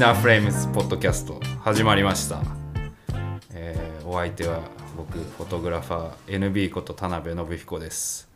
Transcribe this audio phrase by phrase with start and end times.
[0.00, 2.40] ナーフレームズポッドキャスト始まりました、
[3.52, 4.62] えーお相手は
[4.96, 8.26] 僕フォトグラファー NB こと田辺信彦です、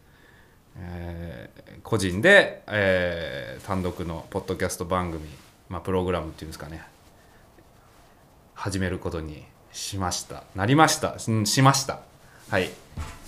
[0.76, 5.26] えー個人で、えー単独のポッドキャスト番組、
[5.70, 6.82] まあ、プログラムっていうんですかね。
[8.52, 10.44] 始めることにしました。
[10.54, 11.16] なりました。
[11.26, 12.00] うんしました。
[12.50, 12.68] はい。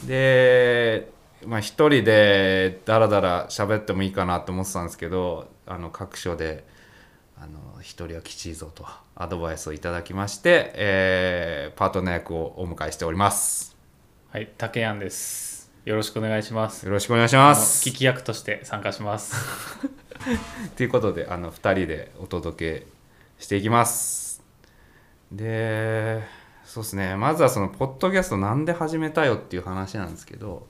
[0.07, 1.09] で
[1.47, 6.76] まあ一人でダラダラ喋ってもいいかなと思ってたんですけどあの各所で
[7.39, 13.77] あの一人はきちいぞとアドバイスをいただきまして、えーパートナー役をお迎えしております
[14.31, 15.71] はい、竹やんです。
[15.85, 16.85] よろしくお願いします。
[16.85, 19.35] よろしくお願いします聞き役として参加します。
[20.77, 22.87] ということであの2人でお届け
[23.39, 24.43] していきます
[25.31, 26.23] で
[26.65, 30.67] そうですねまずはそのポッドキャストなんで始めたよっていう話なんですけど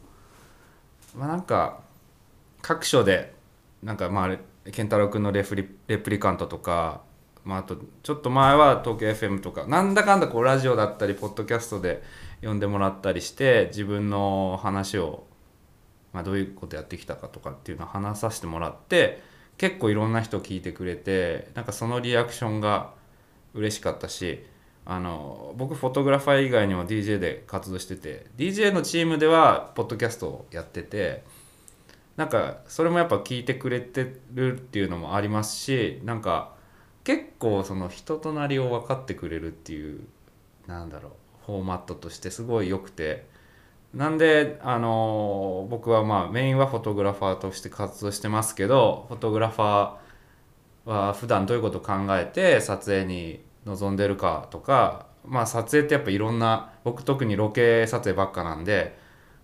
[1.16, 1.80] まあなんか
[2.62, 3.34] 各所で
[3.82, 4.38] なんかまああれ
[4.72, 7.02] 健太郎君のレフリレプリカントとか、
[7.44, 12.02] まあ、あとちょっと前は東京 FM とかなんだかんだこうラジオだったりポッドキャストで
[12.42, 15.24] 呼んでもらったりして自分の話を、
[16.12, 19.22] まあ、どういうことやってきたかとかっていうのを話させてもらって
[19.58, 22.92] 結構いろんな人聞いてくれてなんかそのリアクションが
[23.54, 24.44] 嬉しかったし
[24.84, 31.24] あの僕フォトグラファー以外にも DJ で活動してて DJ のチームではポッドキャストをやってて
[32.16, 36.54] なんかそれもやっぱ聞いてくれてるっていうのもありますしなんか
[37.04, 40.00] 結構その人となりを分かってくれるっていう
[40.66, 41.12] なんだろう
[41.46, 43.26] フォーマットとしてすごい良くて。
[43.94, 58.98] なんであの僕はまあメインはフォトグラファーとして活動してますけどフォトグラファーは普段どういうことを考えて撮影に臨んでるかとかまあ撮影ってやっぱいろんな僕特にロケ撮影ばっかなんで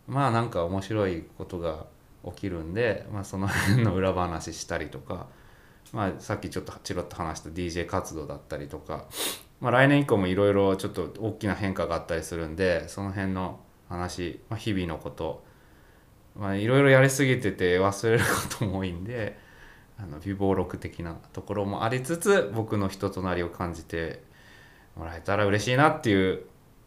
[0.06, 1.86] まあなんか面白いことが
[2.26, 5.26] 起きるんで、まあ、その辺の裏話したりとか、
[5.92, 9.06] まあ、さっきちょっとチロッと話した DJ 活動だったりとか、
[9.60, 15.44] まあ、来年以降もいろいろちょっと大きな変化があったりするんでその辺の話、まあ、日々のこと
[16.34, 19.38] まあいろいろやりすぎてて忘れることも多いんで
[19.98, 24.22] あの美貌録的なところもありつつ僕の人となりを感じて
[24.96, 26.44] もらえたら嬉しいなっていう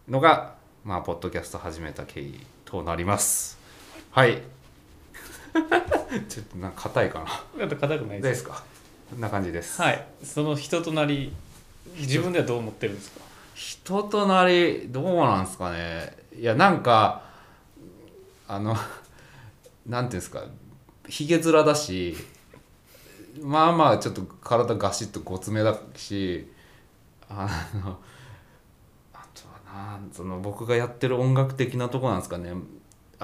[0.10, 3.58] のがまあポッドキャスト始めた経緯となります。
[4.12, 4.55] はい。
[6.28, 7.26] ちょっとなんか硬いかな。
[7.60, 8.34] だって硬くないで。
[8.36, 8.42] す。
[8.42, 8.64] すか。
[9.10, 11.32] こんな感じです、はい、その人となり、
[11.98, 13.22] 自分ではどう思ってるんですか？
[13.54, 16.18] 人となりどうなんですかね。
[16.38, 17.24] いやなんか
[18.48, 18.76] あの
[19.88, 20.44] なんていうんですか。
[21.08, 22.18] ひげ面だし
[23.42, 26.52] まあまあちょっと体ガシッとごつめだし
[27.30, 28.00] あの
[29.14, 32.54] あとはなんその僕がやってる音楽的なとこなんですかね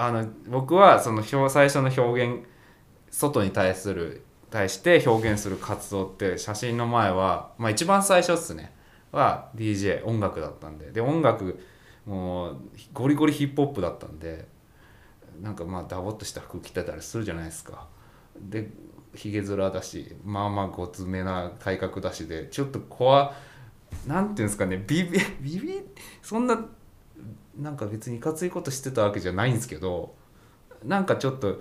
[0.04, 2.44] あの僕はその表最初の表現
[3.10, 8.72] 外に対する対して表現する活動って写真の前はまあ一番最初っすね。
[9.12, 10.90] は DJ 音楽だったんで。
[10.90, 11.60] で音楽
[12.04, 12.58] もう
[12.92, 14.48] ゴリゴリヒップホップだったんで
[15.40, 17.86] なんかまあダボっとした服着てたりするじゃないですか。
[18.40, 18.70] で
[19.14, 23.34] ひげ面だしまあまあごつめな体格だしでちょっと怖
[24.06, 25.80] なんていうんですかねビビビビ
[26.22, 26.58] そんな
[27.58, 30.14] なんか別にいかついことしてたわけじゃないんですけど
[30.84, 31.60] なんかちょっと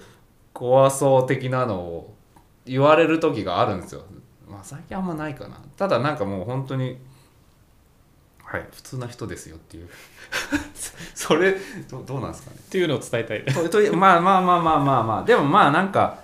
[0.53, 2.13] 怖そう的なのを
[2.65, 4.03] 言われる時があるんですよ。
[4.47, 5.57] まあ最近あんまないかな。
[5.77, 6.97] ただなんかもう本当に
[8.43, 9.89] はい普通な人ですよっていう。
[11.15, 11.55] それ
[11.89, 12.57] どどうなんですかね。
[12.59, 13.45] っていうのを伝えたい。
[13.45, 15.23] とというまあまあまあまあまあまあ。
[15.23, 16.19] でもまあなんか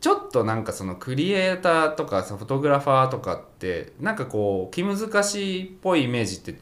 [0.00, 6.60] ちょっとなんかそのクリエイターとかさフォトグラファーとかってなんかこう気難しいっぽいイメージって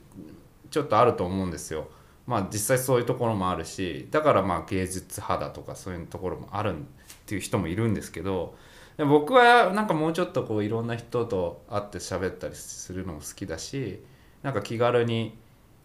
[0.70, 1.88] ちょっとあると思うんですよ。
[2.28, 6.82] まあ実際そういうところもあるしだからまあ芸術派だとかそういうところもあるっ
[7.24, 8.54] ていう人もいるんですけど
[8.98, 14.04] 僕はなんかもうちょっとこういろんな人と会って喋ったりするのも好きだし
[14.42, 15.38] なんか気軽に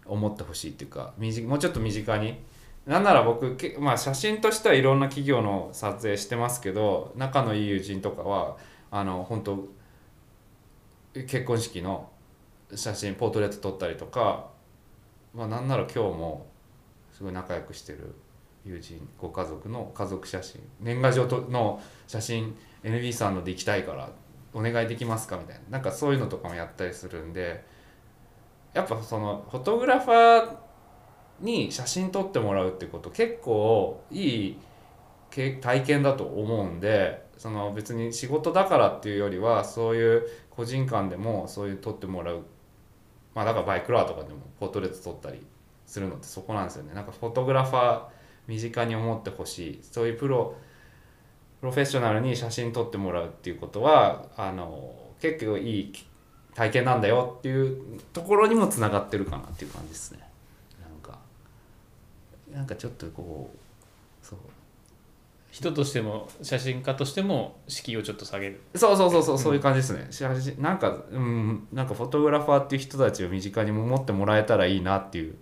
[0.05, 2.37] 思ってほしいっていうかもうちょっと身近に。
[2.85, 8.57] なんなら僕、まあ、写真としてはいろんな企業の撮影してますけど仲のいい友人とかは
[8.91, 9.69] あの本当
[11.13, 12.09] 結婚式の
[12.75, 14.47] 写真ポートレート撮ったりとか、
[15.33, 16.47] まあ、なんなら今日も
[17.11, 18.15] すごい仲良くしてる
[18.65, 24.09] 友人ご家族の家族写真年賀状の写真 NB さんので行きたいから
[24.53, 27.63] お願いできますかみたいななんかそういうのとかもやったりするんで
[28.73, 30.55] やっぱそのフォトグラファー
[31.41, 34.57] に写真撮ってもらうってこと結構いい
[35.31, 42.43] 体験だと思うんでその別に仕事だからっていうよりはそういう個人間でもそういう撮ってもらう
[43.35, 45.45] まあだからバイクラーとかでもポートレート撮ったり
[45.85, 46.93] するのってそこなんですよね。
[46.93, 48.01] なんかフォトグラファー
[48.47, 49.79] 身近に思ってほしい。
[49.81, 50.55] そういうプロ
[51.59, 55.93] プロフェッショナルに写真撮ってもらうっていうことはあの結構いい
[56.53, 60.19] 体験なんだよっていうところにもつながってるかなっていう感じですね。
[60.81, 61.19] なんか
[62.51, 64.39] なんかちょっとこうそう。
[65.53, 68.59] 人としても写真家としても敷居をちょっと下げる。
[68.73, 75.35] そうそうそうそうそういう感じですね、写真なんかうんなんかフォトグラファーっていう人たちを身近にも持ってもらえたらいいなっていう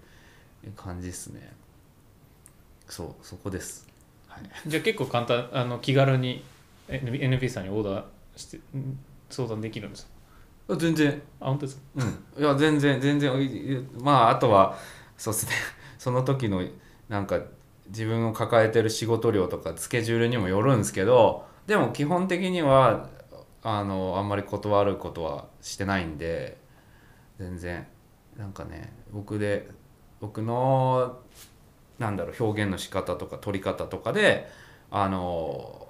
[0.76, 1.54] 感じですね。
[2.90, 3.88] そうそこです。
[4.28, 4.44] はい。
[4.68, 6.44] じゃあ結構簡単あの気軽に
[6.90, 8.04] NP さんにオーダー
[8.36, 9.00] してん
[9.30, 10.10] 相談できるんです
[10.68, 10.76] か？
[10.76, 11.22] 全然。
[11.40, 11.84] あ本当ですか？
[12.38, 12.44] うん。
[12.44, 14.78] いや全然全然まああとは
[15.18, 15.54] そうですね。
[15.98, 16.62] その時の
[17.08, 17.40] なんか
[17.92, 23.10] 自分を抱えてる仕事量とかスケジュールにもよるんですけどでも基本的には
[23.64, 26.58] あのあんまり断ることはしてないんで
[27.38, 27.86] 全然
[28.38, 29.70] なんかね僕で
[30.22, 31.20] 僕の
[32.00, 34.50] なんだろう表現の仕方とか取り方とかで
[34.90, 35.88] あの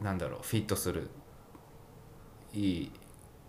[0.00, 1.08] なんだろうフィットする。
[2.52, 2.92] いい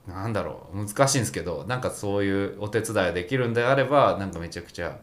[0.07, 4.97] なんだろう難しいんですけどなんかそういうお手伝いできるんであればなんかめちゃくちゃ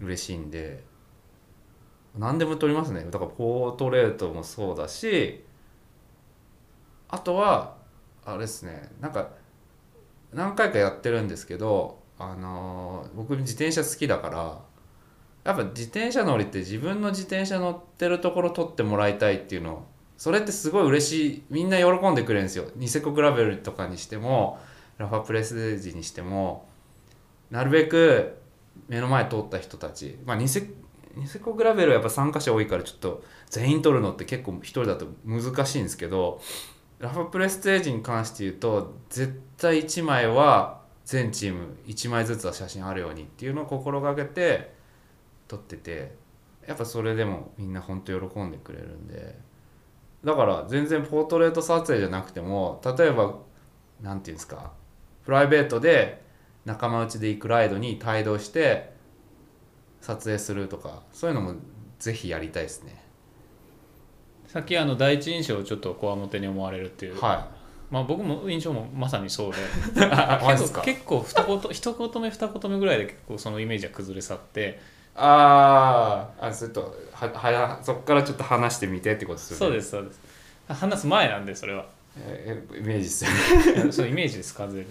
[0.00, 0.89] 嬉しいんで。
[2.18, 3.04] 何でも撮りますね。
[3.10, 5.44] だからポートレートもそうだし
[7.08, 7.76] あとは
[8.24, 8.90] あれですね。
[9.00, 9.28] なんか
[10.32, 14.60] 何回かやってるんですけどあのー僕自転車好きだから
[15.44, 19.86] やっぱ自転車乗りって自分の自転車乗ってるところ撮ってもらいたいっていうの
[20.18, 21.42] それってすごい嬉しい。
[21.48, 22.66] みんな喜んでくれるんですよ。
[22.76, 24.58] ニセコグラベルとかにしても
[24.98, 26.68] ラファプレスデージにしても
[27.50, 28.36] なるべく
[28.86, 30.70] 目の前通った人たちまあニセ
[31.16, 36.40] ニセコグラベルはやっぱ参加者多いからちょっと全員撮るのって結構一人だと難しいんですけど
[36.98, 44.74] ラファプレステージに関して言うと絶対1枚は全チーム1枚ずつは写真あるようにっていうのを心がけて
[45.48, 46.14] 撮ってて
[46.66, 49.50] やっぱそれでもみんな本当喜んでくれるんで。
[50.24, 53.36] だから全然ポートレート撮影じゃなくても例えば
[54.02, 54.72] なんていうんですか
[55.24, 56.22] プライベートで
[56.64, 58.92] 仲間内で行くライドに帯同して
[60.00, 61.54] 撮影するとかそういうのも
[61.98, 63.02] ぜひやりたいですね。
[64.46, 67.48] さっきあの第一印象をちょっとこわもてに思われるっていう、は
[67.90, 69.58] まあ、僕も印象もまさにそうで。
[70.50, 74.80] 結構結構一言一言目二言目ぐらいで結構そのイメージは崩れ去って。
[75.16, 79.58] あーあちょっとははそこからちょっと話してみてってことですよね。
[79.58, 80.20] そうですそうです。
[80.68, 81.84] 話す前なんでそれは。
[82.16, 83.92] ええ イメージですよね。
[83.92, 84.86] そうイメージです完全に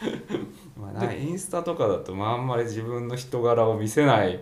[0.76, 4.40] まあ、インスタとかだと、まあ、あんまり自分の人柄を見せない。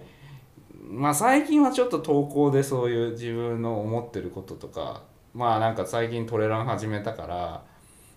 [0.88, 5.03] まあ最近はちょっと投稿でそういう自分の思ってることとか
[5.35, 7.64] まあなんか最近トレラン始めたから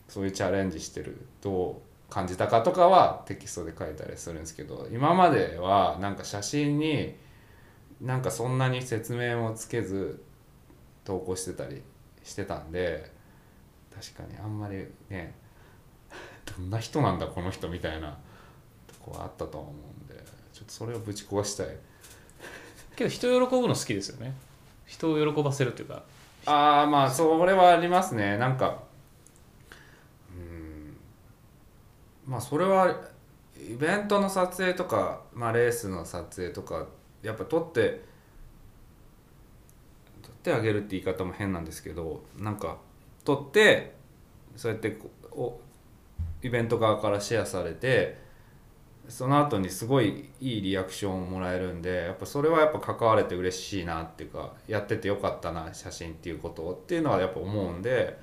[0.07, 7.15] そういうチャレンジしてるどう感じたかとかはテキストで書いたりするんですけど今まではなんか写真に
[8.01, 10.23] なんかそんなに説明もつけず
[11.03, 11.81] 投稿してたり
[12.23, 13.11] してたんで
[13.93, 15.35] 確かにあんまりね
[16.57, 18.17] どんな人なんだこの人みたいな
[18.87, 20.23] とこはあったとは思うんで
[20.53, 21.67] ちょっとそれをぶち壊したい。
[22.95, 24.35] けど人喜ぶの好きですよね。
[24.85, 26.03] 人を喜ばせるっていうか。
[26.45, 28.37] ああまあそれはありますね。
[28.37, 28.83] なんか
[30.35, 30.97] うん。
[32.25, 32.93] まあそれは
[33.59, 36.87] イベントの撮影とか、まあ、レースの撮影とか
[37.21, 38.01] やっぱ撮って
[40.21, 42.77] 撮ってあげるって言い方も変なんですけどなんか
[43.25, 43.93] 撮って
[44.55, 44.97] そうやって
[45.31, 45.59] お
[46.41, 48.17] イベント側からシェアされて
[49.07, 58.17] その後にすごいいいリアクションをもらえるんでやっぱそれはやっぱ関われて嬉しいなっていうかやっててよかったな写真っていうことをっていうのはやっぱ思うんで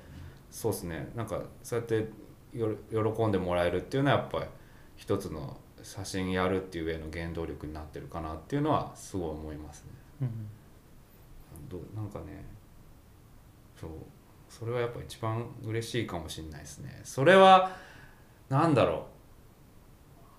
[0.49, 1.11] そうですね。
[1.13, 2.09] なんかそうやって
[2.53, 4.45] よ喜んでもらえるっていうのはやっぱり
[4.95, 9.85] 一つの写真やるっていう上の原動力になってるかなっていうのはすごい思います
[10.21, 10.27] ね。
[11.69, 12.45] どなんかね
[13.79, 13.89] そう
[14.49, 17.01] それはやっぱ一番嬉しいかもしれないですね。
[17.03, 17.75] それは
[18.49, 19.01] なんだろう。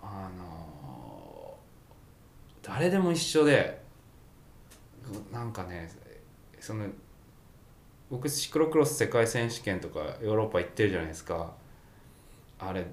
[0.02, 1.56] あの
[2.62, 3.82] 誰でも一緒で
[5.32, 5.90] なんかね
[6.60, 6.86] その
[8.10, 11.52] 僕シクロクロス世界選手権とかヨーロッパ行ってるじゃないですか。
[12.58, 12.86] あれ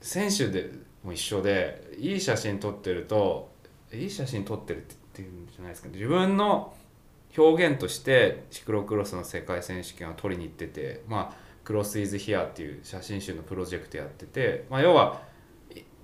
[0.00, 0.70] 選手で
[1.02, 3.50] も一緒でいい写真撮ってると
[3.92, 5.88] いい写真撮ってるって言うんじゃないですか。
[5.88, 6.74] 自分の
[7.36, 15.22] 表現としてシクロクロスの世界選手権を取りに行っててまあクロス・イズ・ヒアっていう写真集のプロジェクトやってて、まあ、要は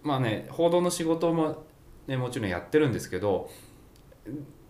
[0.02, 1.64] まあね報道の仕事も、
[2.06, 3.50] ね、もちろんやってるんですけど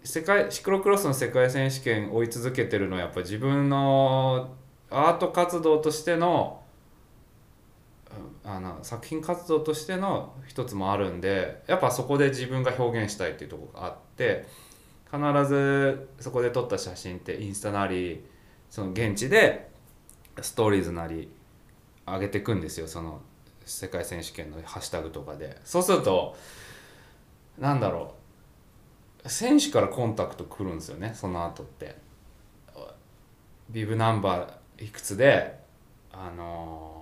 [0.02, 4.56] 世界シクロクロスの世界選手権追い続けてるのはやっぱ自分の
[4.90, 6.61] アート活動としての
[8.42, 14.47] あの作品活動としての一つもあるんでやっぱそこで自分が表現したいっていうとこがあって
[15.12, 18.25] 必ずそこで撮った写真ってインスタなり
[18.68, 19.70] その現地で
[20.42, 21.28] ストーリーズなり
[22.06, 23.20] 上げていくんですよその
[23.64, 25.61] 世界選手権のハッシュタグとかで。
[25.64, 26.37] そうすると
[27.59, 28.14] なんだろ
[29.25, 29.28] う。
[29.28, 31.97] 選手からコンタクト来るんですよねその後って。
[33.70, 35.59] ビブナンバーいくつで
[36.12, 37.00] あのー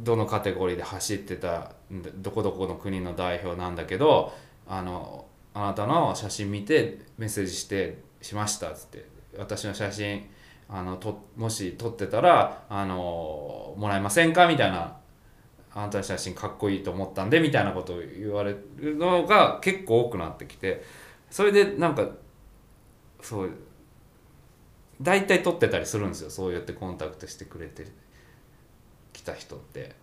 [0.00, 4.32] どのカテゴリーで走ってたどこどこの国の代表なんだけど
[4.68, 9.18] あのあなたの写真見てメッセージしてしましたっつって。
[9.36, 10.28] 私の写真
[10.68, 14.46] あのともし撮ってたらあのもらえませんか？
[14.46, 14.96] みたいな
[15.74, 20.84] あなたの写真かっこいいと思ったんでみたいなことを言われるのが結構多くなってきて
[21.30, 22.08] それでなんか
[23.22, 23.50] そう
[25.00, 27.86] 大体撮ってたりするんですよそうやってコンタクトしてくれて
[29.12, 29.94] きた人って。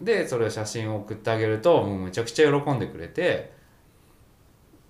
[0.00, 3.52] でそれを写真を送ってあげるともうめちゃくちゃ喜んでくれて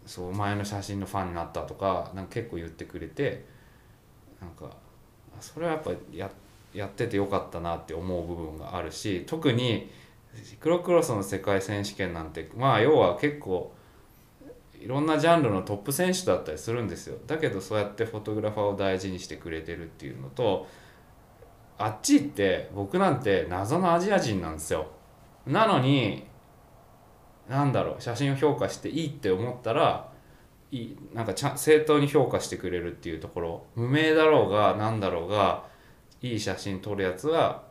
[0.06, 3.44] そうお前の写真のファンになったとかなんか結構言ってくれて
[4.40, 4.74] なんか
[5.40, 6.30] それはやっぱや
[6.72, 9.90] やっててよかったなって思う部分があるし特に
[10.58, 13.72] クロクロスの世界選手権なんてまあ要は結構
[14.80, 17.16] いろんなジャンルのトップ選手だったりするんですよ。
[17.26, 20.66] だけどそうやってフォトグラファーを大事にしてくれてるっていうのと
[21.78, 24.86] あっち行って僕なんて謎のアジア人なんですよ。
[25.46, 26.26] なのに
[27.48, 30.10] なんだろう写真を評価していいって思ったら
[30.74, 33.66] いなんかちゃ正当に評価してくれるっていうところ。
[33.76, 35.64] 無名だろうがなんだろうが
[36.20, 37.62] いい写真撮るやつは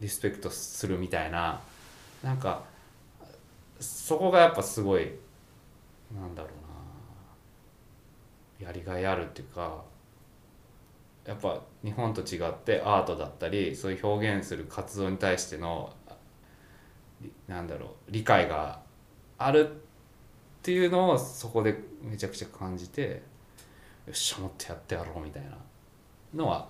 [0.00, 1.60] リスペクトするみたいな。
[2.22, 2.62] なんか
[3.78, 5.10] そこがやっぱすごい
[6.14, 6.48] なんだろ
[8.60, 8.66] うな。
[8.66, 9.82] やりがいあるっていうか
[11.24, 15.92] やっぱ日本と違ってアートだったりそういう表現する活動に対しての
[17.48, 18.80] なんだろう理解が
[19.38, 19.79] ある
[20.60, 23.22] っていうのをそこでめちゃくちゃ感じて
[24.06, 25.56] よっしゃもっとやってやろうみたいな
[26.34, 26.68] のは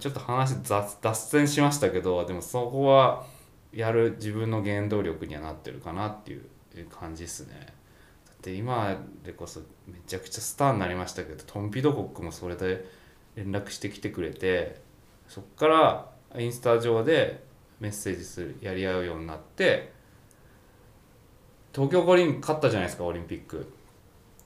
[0.00, 3.24] ちょっと話雑脱線しましたけどでもそこは
[3.72, 6.44] やる自分の原動力にはなってるかなっていう
[6.90, 7.54] 感じですね。
[8.26, 12.84] だって今でこそめちゃくちゃスターになりましたけどトンピドコックもそれで
[13.36, 14.80] 連絡してきてくれて
[15.28, 17.44] そっからインスタ上で
[17.78, 19.92] メッセージするやり合うようになって
[21.72, 23.72] 東京五輪勝ったじゃないですかオリンピック。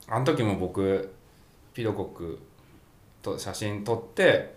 [0.07, 1.13] あの時も僕
[1.73, 2.39] ピドコック
[3.21, 4.55] と写真撮って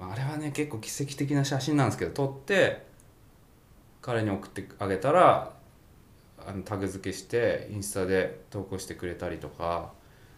[0.00, 2.86] あれはね結構奇跡的な写真なんですけど撮って
[4.00, 5.52] 彼に送ってあげたら
[6.46, 9.92] あのタグ付けしてインスタで投稿してくれたりとか。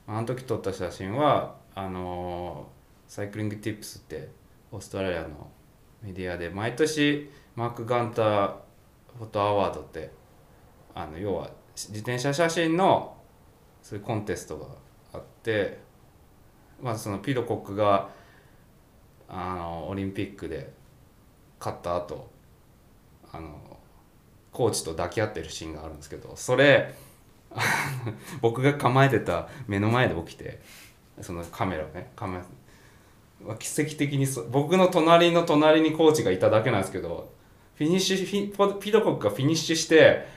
[0.09, 2.69] あの時撮った写真はあの
[3.09, 4.29] サイクリングティップスって
[4.71, 5.50] オーストラリアの
[6.03, 8.55] メディアで毎年マーク・ガンター
[9.19, 10.11] フォトアワードって
[10.97, 13.15] あの要は自転車写真の
[13.83, 14.67] そういうコンテストが
[15.12, 15.79] あって
[16.83, 18.09] まあそのピドコックが
[19.29, 20.73] あのオリンピックで
[21.59, 22.31] 勝った後
[23.31, 23.79] あの
[24.53, 26.95] コーチと抱き合ってるシーンがあるんですけどそれ
[28.41, 30.61] 僕が構えてた目の前で起きて
[31.21, 37.31] そのカメラをねカメラ奇跡的に僕の隣の隣にコーチがいただけなんですけど
[37.75, 40.36] フィニッシュフィピドコックがフィニッシュして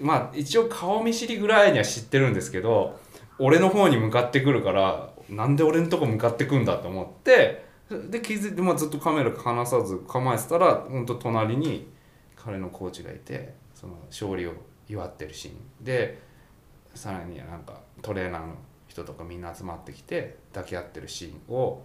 [0.00, 2.98] まあ一応顔見知りぐらいには知ってるんですけど
[3.38, 7.64] 俺の方に向かってくるからなんで俺のとこ向かってくんだと思って
[8.10, 11.88] で気づいて、まあ、ずっとカメラ離さず構えてたら本当隣に
[12.36, 14.52] 彼のコーチがいてその勝利を
[14.88, 15.84] 祝ってるシーン。
[15.84, 16.20] で
[16.94, 18.54] さらになんかトレーナーの
[18.86, 21.82] 人とかみんな集まってきて抱き合ってるシーンを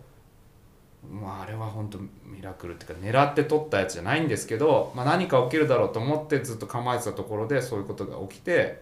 [1.09, 8.81] まああれは本当ミラクルっていうか狙って撮ったやつじゃないんですけど、まあ、何か起きるだろうと思ってずっと構えてたところでそういうことが起きて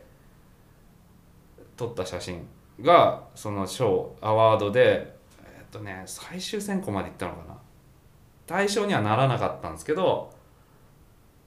[1.77, 2.47] 撮った写真
[2.81, 7.55] がその賞アワードでえっとね最終選考まで行ったのかな。
[8.47, 10.31] 対象にはならなかったんですけど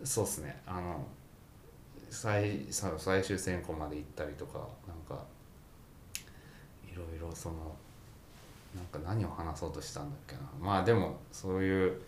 [0.02, 0.60] そうっすね。
[0.66, 1.06] あの
[2.10, 5.24] 最最最終選考まで行ったりとかなんか
[6.84, 7.54] いろいろその
[8.74, 10.40] なんか何を話そうとしたんだっけな。
[10.60, 12.00] まあでもそういう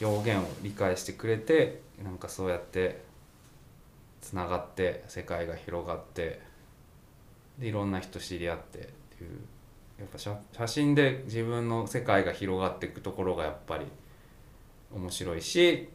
[0.00, 3.02] 表現を理解してくれてなんかそうやって
[4.20, 6.40] つながって世界が広がって
[7.58, 8.82] でいろんな人知り合ってっ
[9.16, 9.30] ていう
[9.98, 13.86] やっぱ写写真で自分の世界が広がっていくところがやっぱり
[14.92, 15.88] 面白いし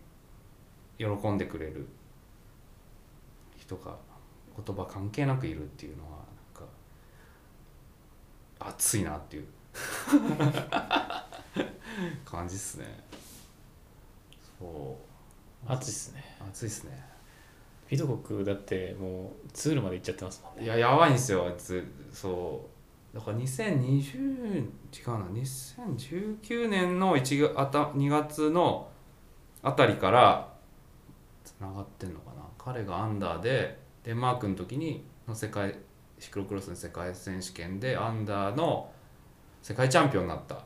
[0.97, 1.87] 喜んでくれる
[3.57, 3.95] 人が
[4.65, 6.18] 言葉関係なくいるっていうのは
[8.59, 9.45] 熱いなっていう。
[12.25, 12.85] 感じっすね。
[14.59, 14.97] そ
[15.67, 15.71] う。
[15.71, 16.23] 熱いっすね。
[16.47, 17.09] 熱いっすね。
[17.87, 20.65] ピドコックだってもうツールまで行っちゃってますもんね。
[20.65, 21.83] いややばいんですよあいつ。
[22.13, 22.69] そ
[23.13, 23.15] う。
[23.17, 24.67] だから2020違
[25.07, 25.25] うな。
[25.33, 28.89] 2019年の1月あた2月の
[29.63, 30.53] あたりから
[31.43, 32.43] つながってんのかな。
[32.57, 35.75] 彼がアンダーでデンマークの時にの世界
[36.19, 38.91] シクロクロスの世界選手権でアンダーの
[39.61, 40.63] 世界チャンピオンになった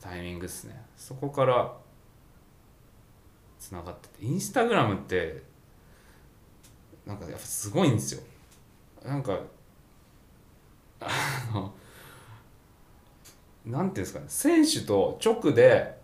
[0.00, 0.84] タイミングですね。
[0.96, 1.72] そこから
[3.58, 5.42] つながっててインスタグラムって
[7.06, 8.22] なんかやっぱすごいんですよ。
[9.04, 9.38] なんか
[11.00, 11.08] あ
[11.54, 11.72] の
[13.64, 14.26] なんていうんですかね。
[14.28, 15.96] 選手と直で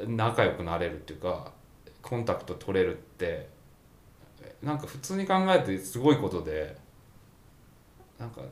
[0.00, 1.52] 仲良くなれるっていうか
[2.02, 3.48] コンタクト取れるって
[4.62, 6.76] なんか普通に考えてすごいことで
[8.18, 8.42] なんか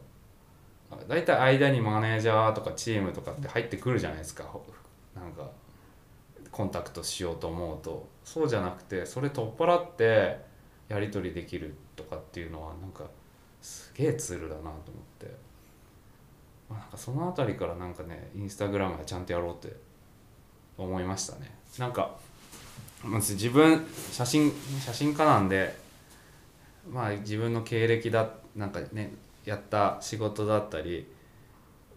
[1.09, 4.45] 大体間にマネージャーとかチームとかって入ってくるじゃないですか。
[5.15, 5.51] なんか
[6.51, 8.07] コンタクトしようと思うと。
[8.25, 10.39] そうじゃなくてそれ取っ払って
[10.89, 13.05] やり取りできるとかっていうのはなんか
[13.61, 14.75] すげえツールだなと思っ
[15.19, 15.27] て、
[16.69, 19.75] まあ、なんかその辺りからなんかねインスタグラムはちゃんとやろうって
[20.79, 21.55] 思いましたね。
[21.79, 22.15] なんか
[23.05, 25.77] 自分写真写真家なんで
[26.91, 29.13] まあ自分の経歴だなんかね
[29.45, 31.07] やった仕事だったり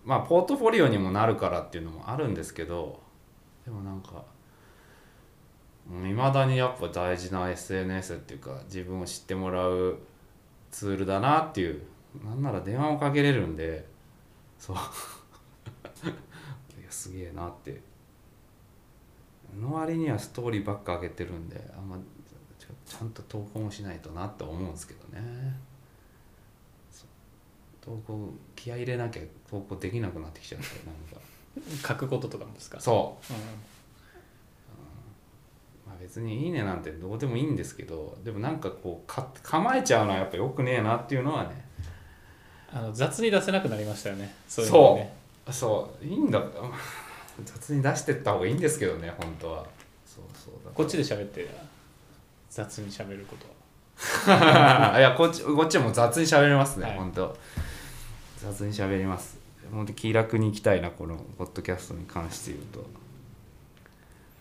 [0.06, 3.00] まあポートフォリオにもなるからっていうのもあるんですけど
[3.66, 4.24] でもなんか
[5.90, 10.00] いまだにやっぱ大事な SNS っていうか自分を知ってもらう
[10.72, 11.82] ツールだなっていう
[12.24, 13.86] なんなら電話もかけれるんで
[14.58, 14.76] そう。
[16.80, 17.82] いやすげえなって。
[19.60, 21.98] の割にはストーリーばっか上げてるんであんま
[22.86, 25.56] ちゃんと投稿もしないとなって思うんですけどね。
[27.88, 31.88] 投稿気合い入れなきゃ投稿できなくなってきちゃうんでなんか。
[31.88, 32.80] 書くこととかもですか？
[32.80, 33.34] そう。
[33.34, 33.40] うん。
[35.88, 41.66] まあ、別に「いいね」なんてどうでもいいんですけどでもなんかこうか構えちゃうのはやっぱよくねえなっていうのはね。
[42.72, 44.36] あの雑に出せなくなりましたよね。
[44.48, 45.14] そういうのはね。
[45.50, 46.06] そう。
[46.06, 46.44] いいんだ。
[47.46, 49.66] 雑に出してった方がいいんですけどね本当は。
[50.06, 50.54] そうそう。
[50.66, 51.48] だこっちで喋って
[52.50, 53.46] 雑に喋ること
[54.32, 54.94] は。
[55.00, 56.98] いやこっちこっちも雑に喋れますね、はい。
[56.98, 57.36] 本当
[58.38, 59.38] 雑に喋ります。
[59.72, 62.86] 本当気楽に行きたいなこのポッドキャストに関して言うと。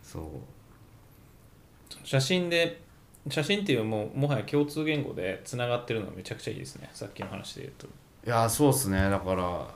[0.03, 0.23] そう。
[2.05, 2.81] 写真で
[3.29, 6.91] 写真っていうもうもはや共通言語でつながってるのはめちゃくちゃいいですね。
[6.93, 7.87] さっきの話で言うと。
[7.87, 7.91] い
[8.29, 9.11] やそうっすね。
[9.11, 9.67] だから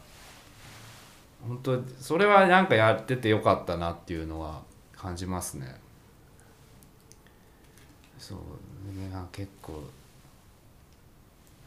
[1.46, 4.61] 本当それはなんかやっててよかったなっていうのは
[4.94, 5.80] 感じますね。
[8.18, 8.38] そう。
[8.38, 9.76] ねあ結構う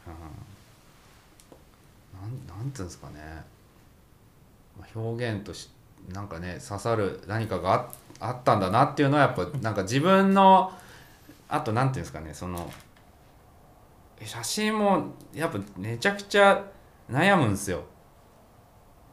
[0.10, 0.53] ん
[2.24, 3.44] なんなんていうんですかね。
[4.96, 5.70] 表現とし
[6.12, 7.74] なんかね刺さる何かが
[8.20, 10.72] ああったんだなっていうのはやっぱなんか自分の
[11.50, 12.72] あとなんていうんですかねその
[14.24, 16.66] 写真もやっぱめちゃくちゃ
[17.12, 17.84] 悩むんですよ。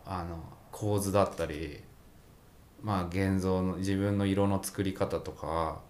[0.07, 0.39] あの
[0.71, 1.83] 構図だったり
[2.83, 5.81] まあ現像の自分の色の作り方とか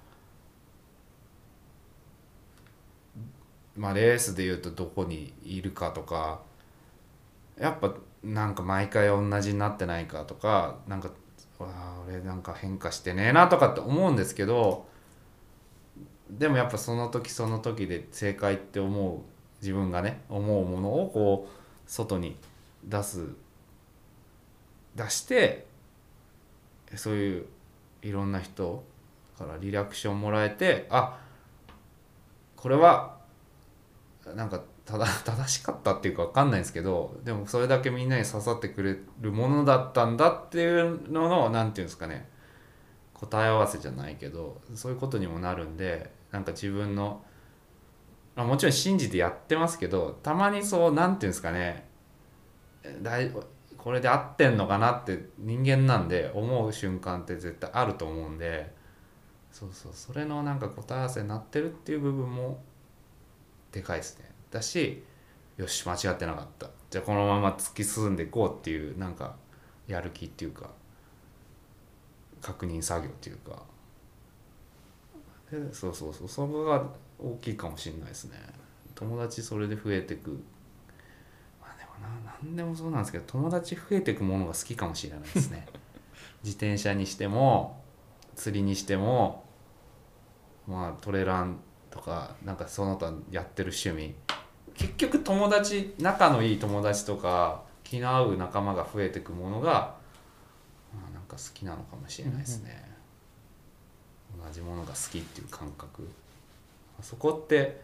[3.76, 6.40] まあレースでいうとどこにいるかとか
[7.60, 7.94] やっぱ
[8.24, 11.10] なんか毎回同じになってないかとかなんか
[11.58, 11.68] わ
[12.08, 14.86] 俺なんか変化してねえなとかって思うんですけど
[16.30, 19.20] でもやっぱその時その時で正解って思う
[19.60, 22.36] 自分がね思うものをこう外に
[22.84, 23.28] 出す
[24.96, 25.66] 出して
[26.96, 27.46] そういう
[28.02, 28.82] いろんな人
[29.38, 31.18] からリラクションもらえてあ
[32.56, 33.16] これは
[34.34, 42.28] なんかただ 正しかったっていうか分かんないんですけどでもそれだけみんなに刺さってくれるものだったんだっていうのの何て言うんですかね
[43.14, 47.24] 答え合わせじゃないけどそういうことにもなるんでなんか自分の
[48.34, 51.88] あもちろん信じてやってますけどたまにそう何て言うんですかね
[53.02, 53.30] 大
[53.76, 58.74] これで合ってんのかなって人間なんで思う瞬間って絶対あると思うんで
[59.52, 62.62] そうそうそれのなんか答え合わせになってるっていう部分も
[63.72, 64.29] でかいですね。
[64.50, 65.02] だし
[65.56, 66.70] よし間違ってなかった。
[66.88, 69.36] じゃあこのまま突き進んでいこうっていうなんか
[69.86, 70.70] やる気っていうか
[72.40, 73.62] 確認作業っていうか。
[75.50, 76.28] でそうそうそう。
[76.28, 76.82] そこが
[77.18, 78.38] 大きいかもしれないですね。
[78.94, 80.30] 友達それで増えてく。
[81.60, 85.66] まあでもな何でもそうなんですけど友達増えてくものが好きかもしれないですね。
[86.42, 87.82] 自転車にしても
[88.34, 89.44] 釣りにしても
[90.66, 91.58] まあトレラン
[91.90, 94.14] とかなんかその他やってる趣味。
[94.74, 99.94] 結局友達仲のいい友達とか気の合う仲間が増えてくものが、
[100.94, 102.90] まあ、なんか好きなのかもしれないですね、
[104.42, 106.08] 同じものが好きっていう感覚。
[107.02, 107.82] そこって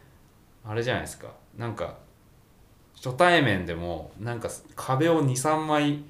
[0.65, 1.29] あれじゃないですか。
[1.57, 1.97] なんか
[2.95, 6.03] 初対面でもなんか壁を23枚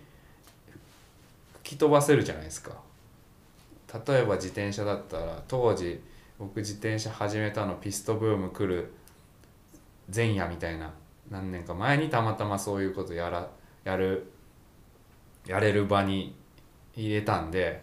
[1.63, 2.73] 吹き飛ばせるじゃないですか。
[4.07, 6.01] 例えば自転車だったら当時
[6.39, 8.93] 僕自転車始めたのピストブーム来る
[10.15, 10.93] 前夜みたいな
[11.31, 13.49] 何年か前にたまたまそういうことやら
[13.85, 14.31] やる
[15.47, 16.37] やれる場に
[16.95, 17.83] 入れたんで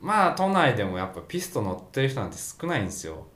[0.00, 3.26] まあ都内でもやっぱピスト乗ってる人なんて少ないんですよ。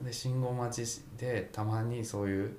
[0.00, 2.56] で信号待ちでたまにそういう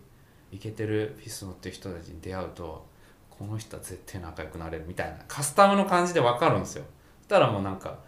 [0.51, 2.85] イケてるピスト乗ってる人たちに出会うと
[3.29, 6.83] この人は絶対仲良くなれるみたいなカスタムの感じで分かるんですよ。
[7.19, 7.99] そしたらもうなんか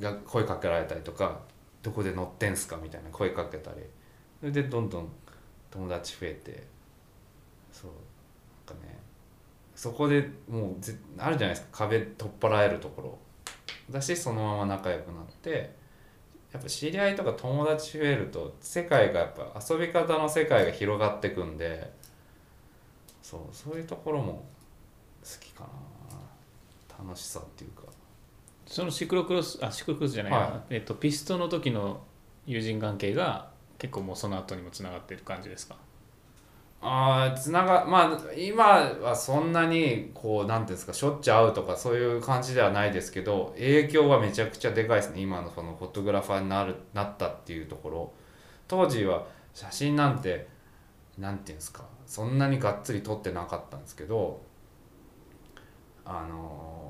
[0.00, 1.40] が声かけられたりとか
[1.84, 3.76] 「どこで乗ってんすか?」みたいな声かけたり。
[4.40, 5.08] それでどんどん
[5.70, 6.66] 友達増えて。
[7.72, 7.90] そう。
[8.66, 8.98] なんかね
[9.76, 11.86] そこでもうぜあるじゃないですか。
[11.86, 13.18] 壁取っ払えるところ。
[13.90, 15.84] だしそのまま仲良くなって。
[16.52, 21.92] やっぱ知り合いとか友達増えると世界がやっぱ遊び方の世界が広がってくんで。
[23.22, 24.44] そうそういうところも
[25.22, 27.04] 好きかな。
[27.04, 27.83] 楽しさっていうか。
[28.66, 32.02] そのシクロクロスあシクロクロスじゃないな、はえっと、ピストの時の
[32.46, 35.76] 友人関係が結構もうその後にもつながってる感じですか？
[36.80, 45.20] ああつながまあ今はそんなにこうなんていうんですかしょっちゅう会うとかそういう感じではないですけど影響はめちゃくちゃでかいですね。
[45.20, 48.12] 今のそのフォトグラファーになるなったっていうところ。
[48.68, 49.24] 当時は
[49.54, 50.46] 写真なんて
[51.18, 54.42] なんていうんですかそんなにがっつり撮ってなかったんですけど
[56.04, 56.83] あの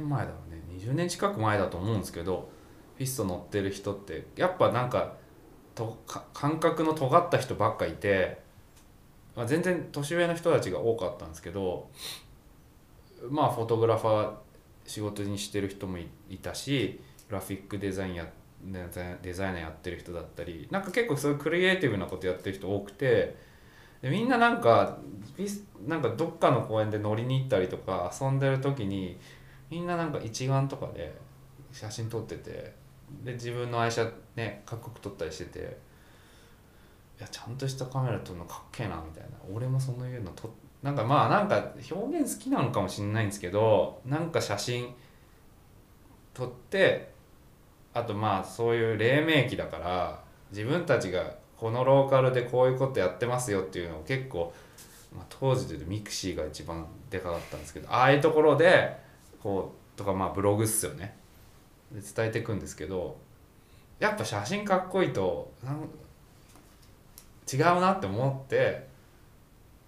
[0.00, 0.62] 年前だろうね。
[0.78, 2.48] 20年近く前だと思うんですけど
[2.98, 5.14] ピスト乗ってる人ってやっぱなんか
[5.74, 8.38] と感覚の尖った人ばっかいて、
[9.34, 11.90] まあ、全然年上の人たちが多かったんですけど
[13.28, 14.32] まあフォトグラファー
[14.86, 18.26] 仕事にしてる人もいたしグラフィックデザインや
[19.22, 23.36] デザイナーやってる人だったりなんか結構そういうクリエイティブなことやってる人多くて
[24.00, 24.98] でみんななんか
[25.86, 29.18] なんかどっかの公園で乗りに行ったりとか遊んでる時に
[29.70, 31.14] みんななんか一眼とかで
[31.72, 32.72] 写真撮ってて
[33.24, 35.58] で自分の愛車ねかっこよく撮ったりしてて
[37.18, 39.36] いやちゃんとしたカメラ撮るのかっけえなみたいな。
[39.52, 40.50] 俺もそういうの撮
[40.82, 44.94] なんかまあなんか表現好きなのかもしれないんですけどなんか写真
[46.34, 47.10] 撮って
[47.94, 54.52] あとまあそういう黎明期だから自分たちがこのローカルでこういうことやってますよっていうのを結構、
[55.16, 59.05] まあ、当時で言うとミクシーが一番でかかったんですけどああいうところで
[59.46, 61.16] こうとかまあブログっすよね。
[61.92, 63.16] で伝えていくんですけど
[64.00, 65.52] やっぱ写真かっこいいと
[67.52, 68.88] 違うなって思って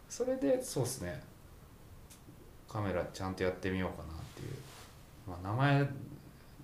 [0.09, 1.21] それでそうですね。
[2.69, 4.49] カメラちゃんとやってみようかなっていう、
[5.27, 5.89] まあ、名前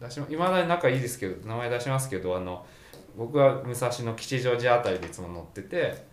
[0.01, 2.65] 出しいまだに仲いいですけど名前出しますけどあの
[3.17, 6.05] 僕は武蔵野吉祥寺あたりでいつも乗ってて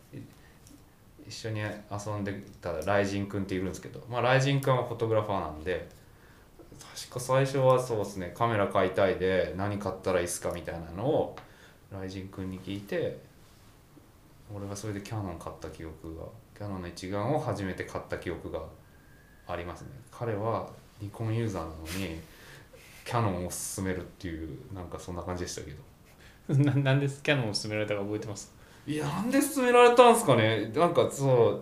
[1.27, 5.87] 一緒に遊んでたライジンくんっているんですけど、まあ、ライジンくんはフォトグラファーなんで
[7.09, 8.33] 確か最初はそうですね。
[8.35, 11.35] カメラ買いたいで何買ったらいいっすかみたいなのを
[11.91, 13.19] ライジンくんに聞いて
[14.53, 16.23] 俺はそれでキャノン買った記憶が
[16.57, 18.59] キャノンの一眼を初めて買った記憶が
[19.47, 19.89] ありますね。
[20.11, 20.69] 彼は
[21.01, 22.19] ニコンユーザーなのに
[23.05, 25.77] キャノンを勧めるっていうなんかそんな感じでしたけど。
[26.63, 28.53] ななんでキャノンを勧められたか覚えてます？
[28.87, 30.71] いやなんで勧められたんですかね。
[30.75, 31.61] なんかそ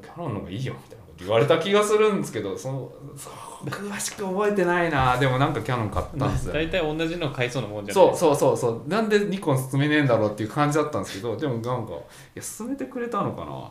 [0.00, 3.32] キャノンの方がいいよみたいな言われた気がするんですけどそのそう
[3.68, 5.16] 詳しく覚えてないな。
[5.18, 6.52] でもなんかキャノン買ったんですよ。
[6.54, 8.08] 大体同じの買いそうなもんじゃない。
[8.08, 8.88] そうそうそうそう。
[8.88, 11.96] なんでニコン勧めねえんだろうっていう感じだったんですけどでもなんかい
[12.34, 13.70] や勧めてくれたのかな。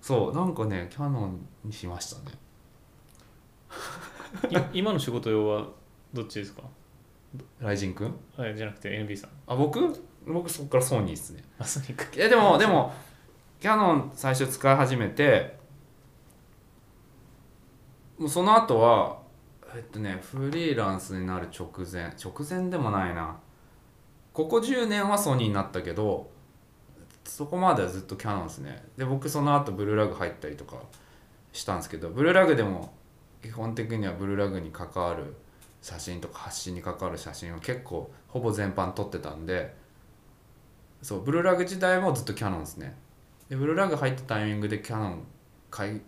[0.00, 2.36] そうなんかねキャノンにしましたね。
[4.50, 5.66] い今の仕事用は
[6.12, 6.62] どっちですか？
[7.60, 9.30] ライジンくんあじゃなくて NB さん。
[9.46, 9.80] あ僕？
[10.26, 11.42] 僕そこからソニーですね。
[11.58, 12.92] あソニックいやでもでも
[13.60, 15.56] キャノン最初使い始めて
[18.18, 19.18] もうその後は
[19.74, 22.14] えっとねフリーランスになる直前。
[22.22, 23.36] 直前でもないな。
[24.32, 26.30] ここ10年はソニーになったけど
[27.24, 28.84] そこまではずっとキャノンですね。
[28.96, 30.76] で僕その後ブルーラグ入ったりとか
[31.52, 32.92] したんですけどブルーラグでも
[33.42, 35.34] 基本的にはブルーラグに関わる
[35.82, 39.74] 写真とか発信に関わる写真を結構ほぼ全般撮ってたんで
[41.02, 42.96] そうブルーラグ時代もずっとキャノンですね。
[43.48, 45.24] でブルーラグ入ったタイミングでキャノン
[45.70, 46.00] 買い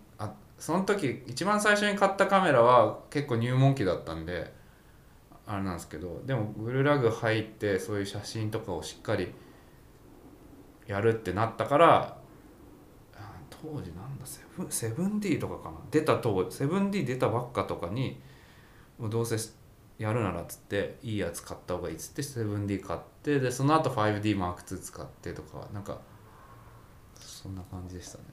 [0.57, 4.53] その時一番最初に買ったカメラは結構入門機だったんで
[5.45, 9.31] あれなんですけどでもブルラグ入ってそういう写真とかをしっかり
[10.87, 12.17] やるってなったから
[13.49, 15.77] 当時なんだセブセブン D とかかな。
[15.89, 18.21] 出た当時セブン D 出たばっかとかに
[18.99, 19.37] もうどうせ
[19.97, 25.99] やるならっつっていいやつ買った方がいいっつって 7D 買ってでその後 5DM2 使ってとかなんか
[27.17, 28.23] そんな感じでしたね。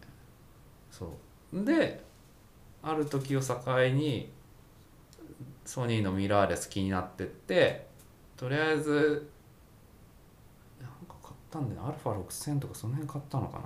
[0.90, 1.12] そ
[1.52, 1.64] う。
[1.64, 2.04] で
[2.82, 3.56] ある時を境
[3.88, 4.30] に
[5.64, 7.86] ソニーのミラーレス気になってって
[8.36, 9.30] とりあえず
[10.80, 11.86] なんか買ったんだよ。
[11.86, 13.64] アルファ6000とかその辺買ったのかな。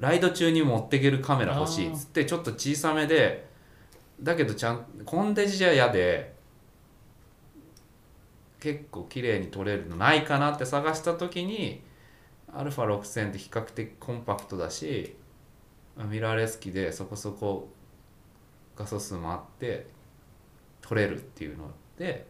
[0.00, 3.46] ライド中に持ってけるカメラ欲しいっつってちょっと小さめで
[4.20, 6.34] だけどちゃんコンデジじゃ嫌で
[8.58, 11.82] 結構綺麗に撮れるのないかなって探した時に
[12.52, 15.14] アルファ6000って比較的コンパクトだし
[15.96, 17.68] ミラーレス機でそこそこ
[18.82, 19.86] 画素数もあって
[20.80, 22.26] 撮れるっていうので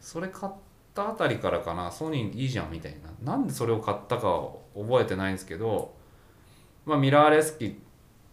[0.00, 0.52] それ買っ
[0.94, 5.94] たあたりからかなソニーいいじゃんみたいななんでそれを買ったかは覚えてないんですけど
[6.84, 7.80] まあミラーレス機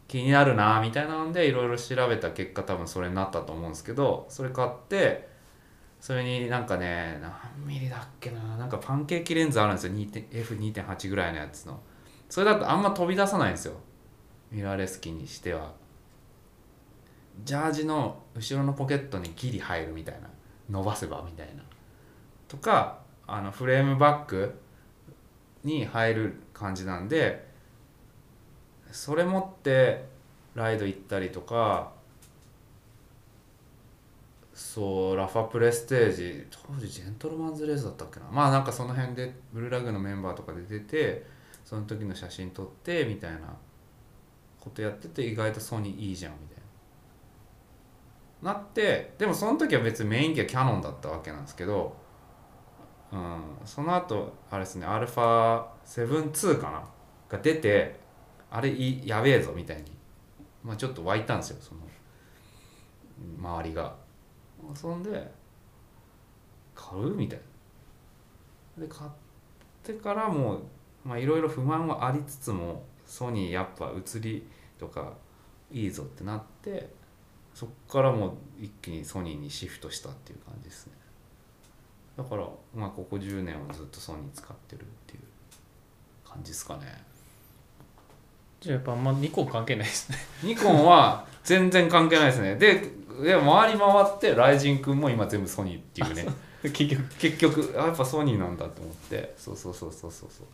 [0.07, 5.29] 気になるなみたいなのでいろいろ調べた結果多分それになったと思うんですけどそれ買って
[6.01, 11.79] それになんかね何ミリだっけななんかパンケーキレンズあるんですよ F2.8 ぐらいのやつの
[12.29, 13.75] それだとあんま飛び出さないんですよ
[14.51, 15.71] ミラーレス機にしては
[17.43, 20.29] ジャージの後ろのポケットにギリ入るみたいな。
[20.71, 21.63] 伸ばせばみたいな。
[22.47, 24.57] とかあのフレームバッグ
[25.63, 27.47] に入る感じなんで
[28.91, 30.05] それ持って
[30.55, 31.91] ライド行ったりとか
[34.53, 38.27] そうラファプレステージ当時ジェントルマンズレースだったっけな。
[38.31, 41.25] まあなんかその辺でブルーラグのメンバーとかで出て
[41.65, 43.39] その時の写真撮ってみたいな
[44.59, 46.50] ことやってて意外とソニーいいじゃんみたいな。
[48.41, 51.95] なってでもその時は別にメイン機はキャノンだったわけなんですけど、
[53.11, 56.83] うん、その後あれですね α7-2 かな？
[57.29, 57.99] が出て
[58.49, 59.83] あれいやべえぞみたいに、
[60.63, 61.81] まあ、ちょっと湧いたんですよその
[63.39, 63.95] 周りが。
[64.75, 65.31] そんで
[66.75, 67.39] 買うみたい
[68.77, 68.83] な。
[68.85, 69.11] で買っ
[69.83, 70.59] てからも
[71.05, 75.13] ういろいろ不満はありつつもソニーやっぱ映りとか
[75.71, 76.89] いいぞってなって
[77.53, 80.93] そっからもう一気にソニーにシフトしたっていう感じですね。
[82.17, 87.03] だからまあここ10年はずっとソニー使ってるっていう感じですかね。
[88.59, 90.17] じゃあやっぱあんまニコン関係ないですね。
[90.43, 92.55] ニコンは全然関係ないですね。
[92.55, 96.27] でで回り回ってライジン君も今全部ソニーっていうね。
[96.63, 97.15] 結局。
[97.17, 99.33] 結局あやっぱソニーなんだと思って。
[99.37, 100.47] そうそうそうそうそうそう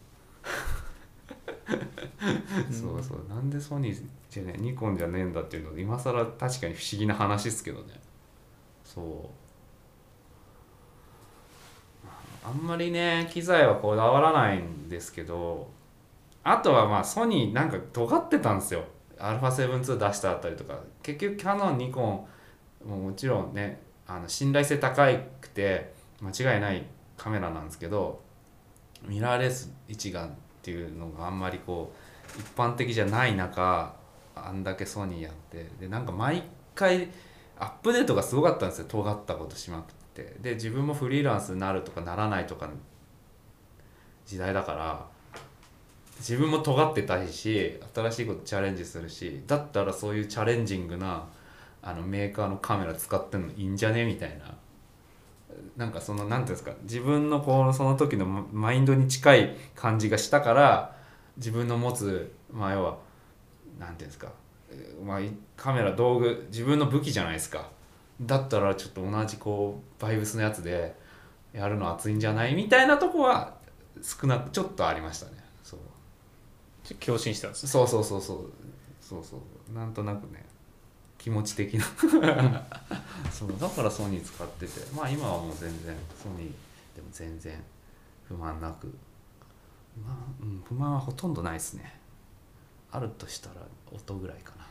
[2.72, 8.00] そうそうなんでソニーじゃねニコンじゃねえんだっていうの今更確かに不思議な話ですけどね。
[8.84, 9.48] そう。
[12.44, 15.70] あんまりね機材はこだわらないんですけど
[16.44, 18.86] あとはまあソニーなんか尖ってたんですよ。
[19.20, 20.80] α7-2 出したあたりとか。
[21.04, 22.26] 結局キャノンニコ
[22.86, 25.08] ンももちろんねあの信頼性高
[25.42, 26.86] くて間違いない
[27.18, 28.22] カメラなんですけど
[29.06, 32.07] ミラーレス一眼っていうのがあんまりこう
[32.38, 33.96] 一般的じゃない中
[34.36, 35.70] あんだけソニーやって。
[35.80, 36.44] でなんか毎
[36.76, 37.10] 回
[37.60, 38.86] アップデートがすごかったんですよ。
[38.88, 40.36] 尖ったことしまくって。
[40.42, 42.70] で自分もフリーランスになるとかならないとか
[44.26, 45.18] 時代だから。
[46.20, 51.28] 自分も尖ってたいし新しいことチャレンジするしだったらそういうチャレンジングな
[51.84, 54.58] あのメーカーのカメラ使ってんのいいんじゃねみたいな。
[55.76, 56.72] なんかその何ていうんですか。
[56.82, 60.97] 自分のこうその時のマインドに近い感じがしたから
[61.38, 62.98] 自分の持つまあ要は
[63.80, 64.32] 何ていうんですか、
[65.06, 65.20] まあ、
[65.56, 67.70] カメラ道具自分の武器じゃないですか。
[68.22, 70.96] だったらちょっと同じこうバイブスのやつで
[71.54, 72.56] やるの熱いんじゃない？
[72.56, 73.56] みたいなとこは
[74.02, 75.34] 少なくちょっとありましたね。
[75.64, 75.80] そう。
[76.96, 78.52] 共振したんですそうそうそうそう。
[79.02, 79.38] そうそ
[79.72, 79.74] う。
[79.76, 80.44] なんとなくね
[81.18, 81.84] 気持ち的な。
[83.32, 83.54] そう。
[83.60, 84.72] だからソニー使ってて。
[84.96, 87.62] まあ今はもう全然ソニーでも全然
[88.28, 88.92] 不満なく
[90.06, 92.00] まあ、うん、不満はほとんどないですね。
[92.92, 93.56] あるとしたら
[93.92, 94.66] 音ぐらいかな。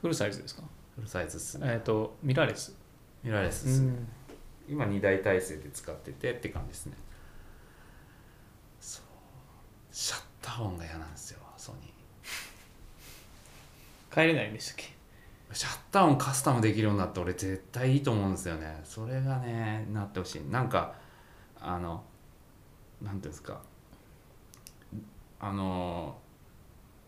[0.00, 0.62] フルサイズですか？
[0.96, 1.72] フルサイズっすね。
[1.72, 2.74] えっ、とミラーレス。
[3.22, 3.92] ミラーレスっすね、
[4.68, 6.96] 今2台体制で使っててって感じですね。
[8.80, 9.02] そう。
[9.92, 14.14] シャッター音が嫌なんですよソニー。
[14.14, 14.84] 帰れないんでしたっけ？
[15.52, 18.80] シャッター音カスタムできるようになって俺絶対いいと思うんですよね。
[18.84, 20.42] それがねなってほしい。
[20.50, 20.94] なんか
[21.60, 22.02] あの
[23.02, 23.60] なんていうんですか？
[25.40, 26.16] あの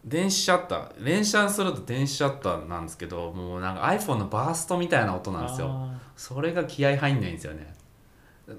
[0.04, 5.68] 電子シャッター連シャンすると電子シャッターなんですけどもうなんか iPhone のバーストみたいな音なんですよ。
[5.70, 7.72] あそれが気合入んないんですよね。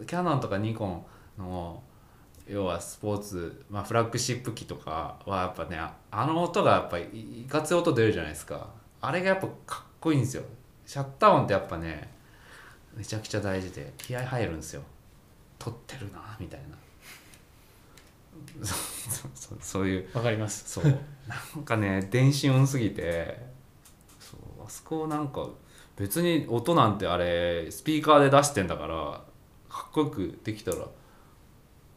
[0.07, 1.03] キャノンとかニコン
[1.37, 1.81] の
[2.47, 8.69] 要はスポーツ、まあ、フラッグシップ機とかはやっぱねああの音がやっぱりいかつい音出るじゃないですか。
[9.01, 10.43] あれがやっぱかっこいいんですよ。
[10.85, 12.09] シャッター音ってやっぱね
[12.95, 14.81] めちゃくちゃ大事で気合入るんですよ。
[15.59, 16.77] 撮ってるなみたいな
[18.63, 20.07] そうそうそうそういう。
[20.09, 20.69] ーわかります。
[20.69, 20.85] そう。
[20.85, 23.39] なんかね電子音すぎて
[24.19, 25.47] そうあそこなんか
[25.97, 29.21] 別に音なんてあれスピーカーで出してんだから
[29.69, 30.77] かっこよくできたら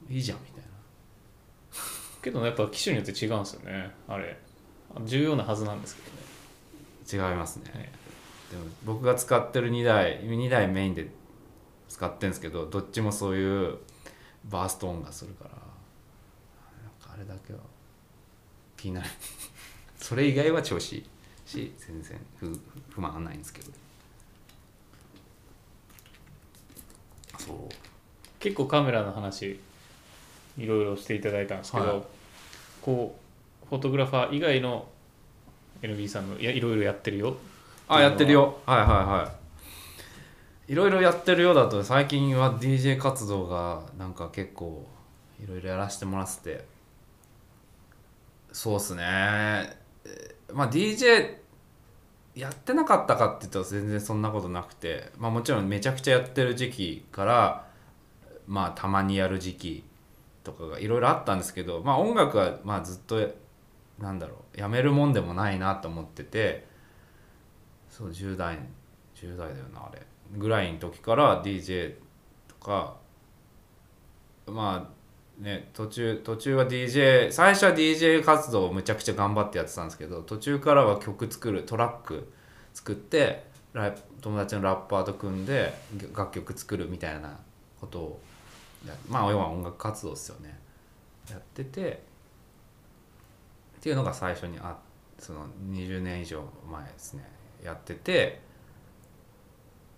[0.09, 0.63] いいじゃんみたいな。
[2.23, 4.39] けどやっぱ機種によって違うんですよねあれ。
[5.05, 7.31] 重要なはずなんですけどね。
[7.31, 7.89] 違いますね、はい
[8.51, 11.09] でも僕が使ってる2台2台メインで
[11.89, 13.79] 使ってるんですけどどっちもそういう
[14.45, 15.51] バースト音がするから
[17.17, 17.61] あれだけは
[18.77, 19.09] 気になる。
[19.97, 21.05] それ以外は調子いい
[21.47, 23.71] し全然不不満はないんですけど。
[27.39, 27.57] そう。
[28.39, 29.59] 結構カメラの話
[30.59, 32.03] いろいろしていただいたんですけど、はい。
[32.83, 33.19] こ
[33.65, 34.87] うフォトグラファー以外の
[35.83, 37.37] NB さんのいやいろいろやってるよ。
[37.89, 38.59] あやってるよ。
[38.67, 39.33] はいはいは
[40.69, 40.73] い。
[40.73, 44.85] いろいろやってるようだと最近は DJ 活動がなんか結構
[45.43, 46.76] いろいろやらせてもらってて
[48.57, 49.03] そうっすね。
[50.51, 51.37] まあ DJ
[52.35, 57.69] やってなかったかって言ったら全然そんなことなくてまあもちろんめちゃくちゃやってる時期から
[58.47, 59.85] まあたまにやる時期
[60.43, 63.29] とかがいろいろあったんですけどまあ音楽はまあずっと
[63.99, 66.67] なんだろうやめるもんでもないなと思ってて
[67.91, 68.59] そう10代
[69.17, 70.01] 10代だよなあれ。
[70.39, 71.93] ぐらいの時から DJ
[72.49, 72.97] とか
[74.47, 74.96] まあ
[75.39, 82.33] ね途中途中は DJ 最初は DJ 活動をむちゃくちゃ頑張ってやってたんですけど途中からは曲作るトラック
[82.75, 85.75] 作ってライ友達のラッパーと組んで
[86.17, 87.39] 楽曲作るみたいな
[87.81, 88.21] ことを
[89.09, 90.59] まあ要は音楽活動ですよね。
[91.31, 92.03] やってて
[93.79, 94.77] っていうのが最初にあ
[95.19, 97.29] その20年以上前ですね。
[97.63, 98.41] やってて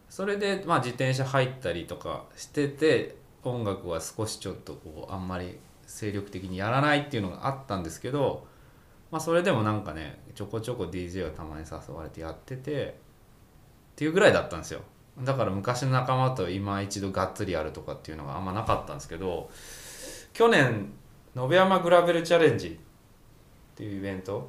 [0.08, 3.16] それでまあ自転車入ったりとかしてて
[3.48, 8.46] 音楽は少しちょっとこうあんまり精力的にやらないっていうのがあったんですけど
[9.10, 12.92] まあそれでもなんかねちょこちょこ DJ をたまに誘われてやっててっ
[13.96, 14.80] ていうぐらいだったんですよ。
[15.24, 19.50] だから昔の仲間と今一度がっつりやるとかっていうのがあんまなかったんですけど
[20.32, 20.92] 去年
[21.34, 22.78] 延山グラベルチャレンジっ
[23.74, 24.48] ていうイベント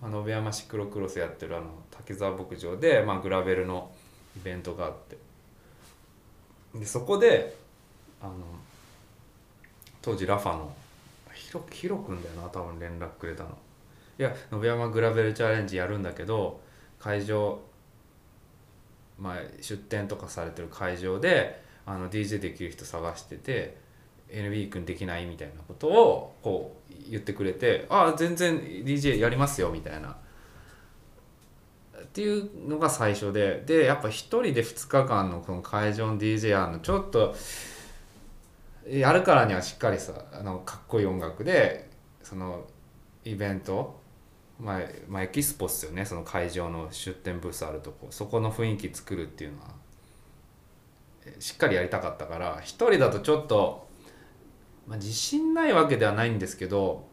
[0.00, 3.90] まあ、延山シクロクロスやってるあの竹沢牧場で、まあ、グラベルの
[4.36, 5.18] イベントがあって。
[6.74, 7.56] でそこで
[8.20, 8.34] あの
[10.02, 10.72] 当時ラファの
[11.34, 13.50] ヒロヒロ君だよな多分連絡くれたの
[14.18, 16.60] いや延山グラベルチャレンジやるんだけど
[16.98, 17.58] 会場
[19.18, 23.76] まあ出店とかされてる会場であの DJ できる人探してて
[24.30, 30.16] NB 君できないみたいなことをこう言ってくれて「ああ全然 DJ やりますよ」みたいな。
[32.00, 37.36] っていうのが最初ででやっぱ一人で2日間のこの会場の DJ やるのちょっと
[38.98, 41.88] やるからにはしっかりさあのかっこいい音楽で
[42.22, 42.66] その
[43.24, 44.00] イベント
[44.58, 46.04] まあ、まあ、エキスポっすよね。
[46.04, 48.08] その会場の出店ブースあるとこ。
[48.10, 49.68] そこの雰囲気作るっていうのは
[51.38, 53.88] しっかりやりたかったから一人だとちょっと、
[54.86, 57.08] まあ、自信ないわけではないんですけど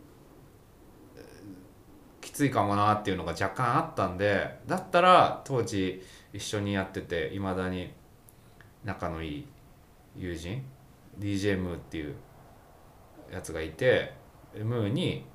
[2.22, 6.02] きついかもなっていうのが若干あったんでだったら当時
[6.34, 7.92] 一緒にやってていまだに
[8.84, 9.48] 仲のいい
[10.16, 10.64] 友人
[11.20, 12.16] DJ ムーっていう
[13.32, 14.14] やつがいて
[14.56, 15.26] ムーに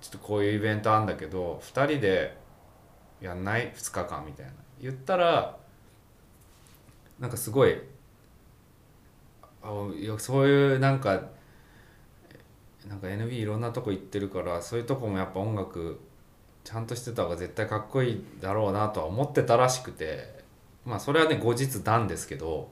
[0.00, 2.38] ちょっとこういうイベントあんだけど2人で
[3.20, 4.52] やんない？2日間みたいな。
[4.80, 5.58] 言ったら
[7.18, 7.78] なんかすごい
[9.62, 9.68] あ
[10.18, 11.22] そういうなんか
[12.88, 16.00] なんか NB いろんなとこ行ってるからそういうとこもやっぱ音楽
[16.64, 20.42] ちゃんとしてた方が絶対かっこいいだろうなとは思ってたらしくて
[20.86, 22.70] まあそれはね後日談ですけど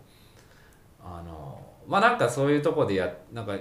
[1.04, 3.54] あのまあなんかそういうとこでやなんか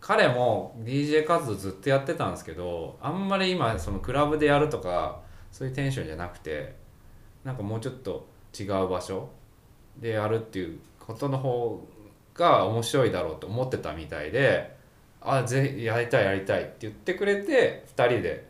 [0.00, 5.20] 彼も DJ 活動ずっとやってたんですけどあんまり今そのクラブでやるとか
[5.52, 6.74] そういうテンションじゃなくて
[7.44, 8.28] なんかもうちょっと
[8.58, 9.30] 違う場所
[9.96, 11.80] でやるっていうことの方
[12.34, 14.76] が面白いだろうと思ってたみたいで
[15.20, 18.48] 「あぜやりたいやりたい」って言ってくれて2人で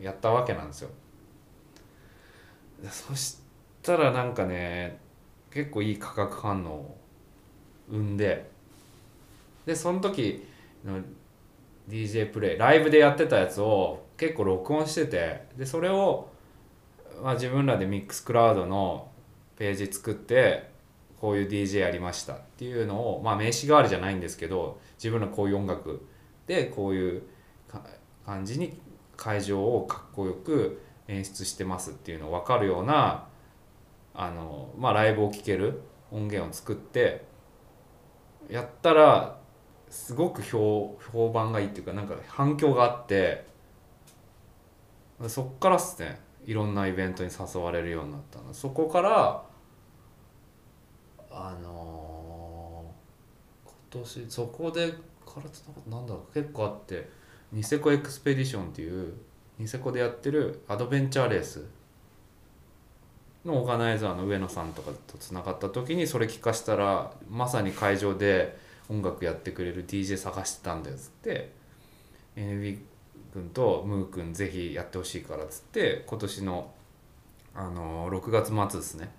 [0.00, 0.90] やったわけなんですよ。
[2.90, 3.38] そし
[3.82, 4.98] たらなんかね
[5.50, 6.96] 結構いい化学反応
[7.90, 8.50] 生んで
[9.64, 10.46] でその時
[10.84, 11.00] の
[11.88, 16.28] DJ プレイライブでやってたやつを結構録音しててでそれを、
[17.22, 19.10] まあ、自分らでミックスクラウドの
[19.56, 20.70] ページ作って
[21.20, 26.06] こういう DJ やりましたっていうのを、まあ、名刺代わりじゃないんですけど自分らこういう音楽
[26.46, 27.22] でこういう
[28.24, 28.78] 感じに
[29.16, 33.26] 会場をかっこよく演出してますっていうのを分かるような
[34.14, 37.24] あの、まあ、ライブを聴ける音源を作って
[38.48, 39.38] やったら
[39.88, 43.46] すごく評評判がいいっていうかなんか反響があって
[45.28, 46.20] そっからっすね。
[46.44, 48.52] いろんなイベントに誘われるようになったの。
[48.52, 49.42] そこから
[51.30, 52.94] あの
[53.64, 54.92] 今年そこで
[55.24, 57.08] からつながったなんだろう結構あって
[57.52, 59.14] ニセコエクスペディションっていう
[59.58, 61.64] ニセコでやってるアドベンチャーレース。
[63.46, 71.52] のオーガナイザーの上野さんとかとつながった時にそれ聞かしたらまさに会場で音楽やってくれる DJ 探してたんだよっつって
[72.36, 72.78] NB
[73.32, 76.70] 君とムー君ぜひやってほしいからっつって今年の
[77.54, 79.10] あの6月末ですね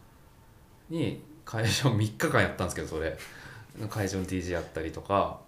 [0.90, 3.18] に会場3日間やったんですけどそれ。
[3.90, 5.40] 会場の DJ やったりとか。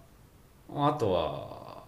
[0.72, 1.84] あとは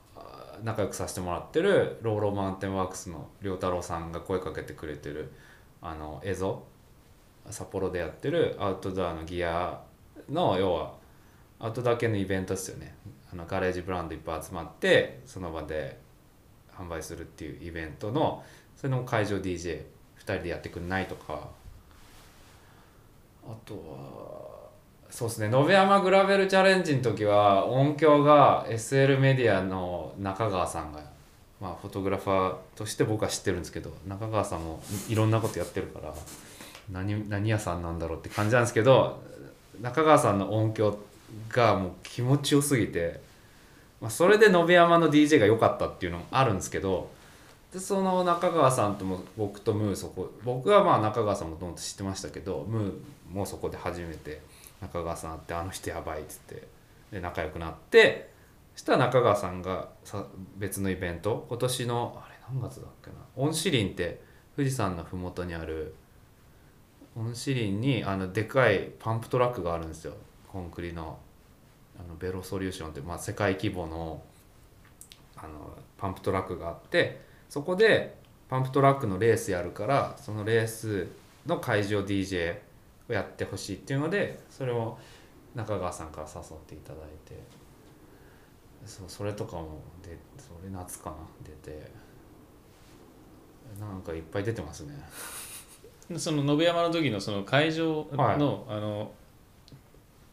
[0.65, 5.33] 仲良くさせてもらってるローローマウンテンワークスの良太郎さんが声かけてくれてる
[5.81, 6.63] あの映像。
[7.51, 9.81] 札幌でやってるアウトドアのギア
[10.31, 10.95] の要は
[11.59, 12.95] アウトドア系のイベントですよね。
[13.33, 15.99] あのガレージブランドいっぱい集まってその場で
[16.77, 18.43] 販売するっていうイベントの
[18.77, 19.85] それの会場 DJ2
[20.25, 21.49] 人でやってくんないとか。
[23.45, 24.53] あとは
[25.11, 25.55] そうですね。
[25.55, 31.03] 延山グラベルチャレンジの時は音響が SL メディアの中川さんが、
[31.61, 36.15] まあ、フォトグラファーとして僕は知ってるんですけど中川さんもいろんなことやってるから
[36.91, 39.23] 何何屋さんなんだろうって感じなんですけど
[39.81, 40.99] 中川さんの音響
[41.49, 43.21] がもう気持ちよすぎて、
[44.01, 47.11] まあ、それで延山の DJ が良かったっていうのもあるんですけど
[47.73, 54.43] でその中川さんとも僕とムーそこ僕はまあ中川さんもともと知ってましたけどムーもそこで初めて
[54.83, 56.67] 中川さん会ってあの人やばいっつって
[57.11, 58.31] で仲良くなって
[58.75, 60.27] そしたら中川さんがさ
[60.59, 64.21] 別のイベント今年のあれ何月だっけな恩賜林って
[64.57, 65.95] 富士山の麓にある
[67.17, 70.15] 恩賜林にあのでかいパンプトラックがあるんですよ。
[70.49, 71.19] コンクリの
[71.99, 74.23] あのベロソリューションって、まあ、世界規模の
[75.37, 78.17] あのパンプトラックがあってそこで
[78.49, 81.09] パンプトラックのレースやるからそのレース
[81.47, 82.57] の会場 DJ
[83.09, 84.99] をやってほしいっていうのでそれを
[85.55, 87.39] 中川さんから誘っていただいて
[88.87, 92.03] そうそれとかもでそれ夏かな出て。
[93.79, 94.95] なんかいっぱい出てますね。
[96.17, 98.35] その延山の時のその会場の,、はい。
[98.35, 98.39] あ
[98.81, 99.11] の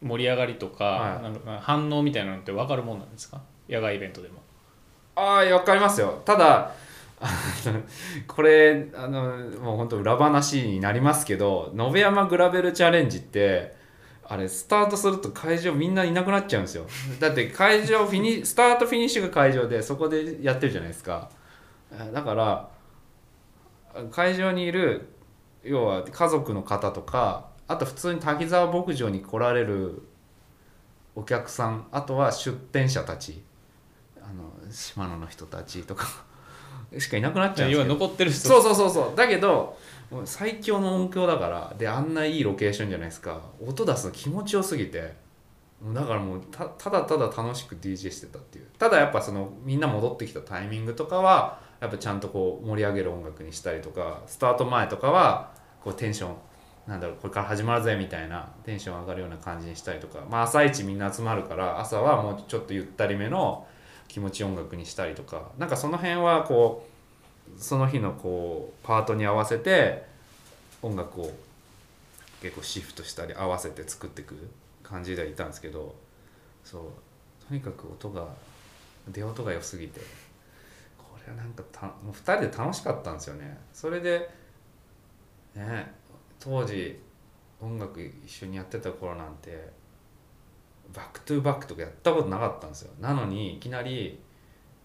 [0.02, 1.58] 盛り上がりとか,、はい。
[1.60, 3.40] 反応みたいなのって分かるもんなんですか？
[3.68, 4.40] 野外イベントでも。
[5.16, 6.22] ああわかりますよ。
[6.24, 6.72] ただ
[8.26, 9.22] これあの
[9.60, 13.74] もう本当裏話になりますけど延山グラベルチャレンジって
[14.24, 16.86] あれスタートすると会場みんないなくなっちゃうんですよ。
[17.18, 21.28] だって会場フィニ スタートフィニッシュが会場でそこでやってるじゃないですか。
[22.14, 22.68] だから
[24.10, 25.12] 会場にいる
[25.62, 30.02] 要は家族の方とかあと普通に滝沢牧場に来られる
[31.14, 33.42] お客さんあとは出店者たち
[34.20, 36.06] あの島野の人たちとか
[36.98, 38.48] しかいなくなっちゃうんです残ってる人。
[38.48, 39.16] そうそうそうそう。
[39.16, 39.76] だけど
[40.24, 43.40] 最強の音響だからであんないいロケーションじゃないですか。
[43.64, 45.14] 音出すの気持ちよすぎて
[45.94, 48.66] だからもうたただただ楽しく DJ してたっていう。
[48.78, 55.50] ただやっぱそのみんな戻ってきたタイミングとかはやっぱちゃんとこう盛り上げる音楽にしたりとかスタート前とかは
[55.82, 56.34] こうテンション
[56.86, 63.66] なんだろうこれから始まるぜみたいなテンション上がるような感じにしたりとか、まあ、朝一みんな集まるから朝はもうちょっとゆったりめの
[64.08, 66.86] 気持ち音楽にしたりとかなんかその辺はこ
[67.56, 70.04] うその日のこうパートに合わせて
[70.82, 71.32] 音楽を
[72.42, 74.34] 結構シフトしたり合わせて作っていく
[74.82, 75.94] 感じではいたんですけど
[76.64, 76.82] そう
[77.48, 78.26] とにかく音が
[79.08, 80.00] 出音が良すぎて
[81.26, 83.58] れはなんかた2人で楽しかったんですよね。
[83.72, 84.30] それで
[85.54, 85.92] ね
[86.38, 87.00] 当時
[87.60, 89.70] 音楽一緒にやってた頃なんて
[90.94, 92.92] バックトゥーバックとかやったことなかったんですよ。
[93.00, 94.20] なのにいきなり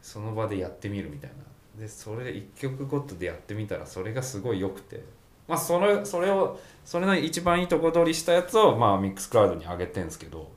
[0.01, 1.81] その場でやってみるみたいな。
[1.81, 5.03] でそれで1曲ごとでやってみたらそれがすごい良くて。
[5.47, 10.51] まあそれそれをそれの一番いいとこ取りしたやつをまあミックスクラウドに上げてんですけど。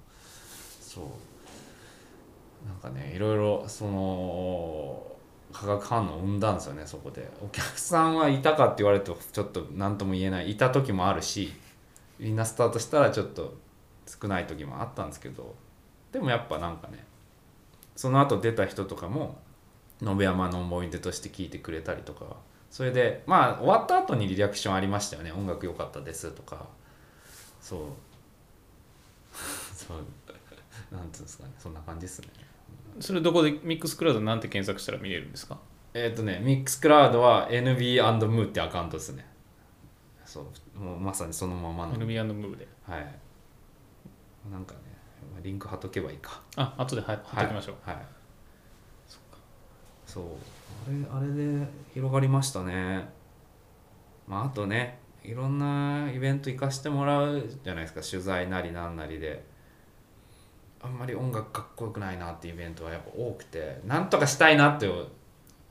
[0.80, 1.04] そう。
[2.66, 5.17] なんかねいろいろその
[5.52, 7.30] 化学反応を生んだんですよねそこで。
[7.42, 10.50] お客さんはいたかって言われるとちょっと何とも言えない。
[10.50, 11.52] いた時もあるし
[12.18, 13.56] みんなスタートしたらちょっと
[14.06, 15.54] 少ない時もあったんですけど。
[16.12, 17.04] でもやっぱなんかね
[17.96, 19.38] その後出た人とかも
[20.02, 22.36] 延山の思い出として聞いてくれたりとか。
[22.70, 25.32] それでまあ終わった後にリアクションありましたよね。
[25.32, 26.66] 音楽良かったですとか。
[27.60, 27.80] そう。
[29.74, 29.96] そう。
[30.94, 31.52] なんていうんですかね。
[31.58, 32.28] そんな感じですね。
[33.00, 35.58] それどこでミックスクラウドなんて検索したら見れるんですか？
[35.94, 39.26] えっ、とねミックスクラウドは NB&MOO ってアカウントですね。
[40.24, 40.46] そ
[40.76, 41.94] うもうまさにそのままの。
[41.94, 42.68] NB& ムーブで。
[42.86, 43.00] はい。
[44.50, 44.80] なんかね
[45.32, 46.40] まあリンク貼っとけばいいか。
[46.56, 48.04] あ後で貼っときましょう、はい、はい、
[50.06, 50.24] そう。
[50.86, 53.08] あれあれで広がりましたね。
[54.26, 58.00] まああとねいろんなイベント行かしてもらうじゃないですか。
[58.02, 59.44] 取材なりなんなりで
[60.80, 64.88] あんまり音楽かっこよくないなっていうイベントはやっぱ多くてなんとかしたいなって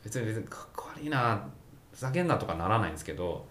[0.03, 1.47] 別に別にかっこ悪いな
[1.93, 3.45] ふざけんなとかならないんですけど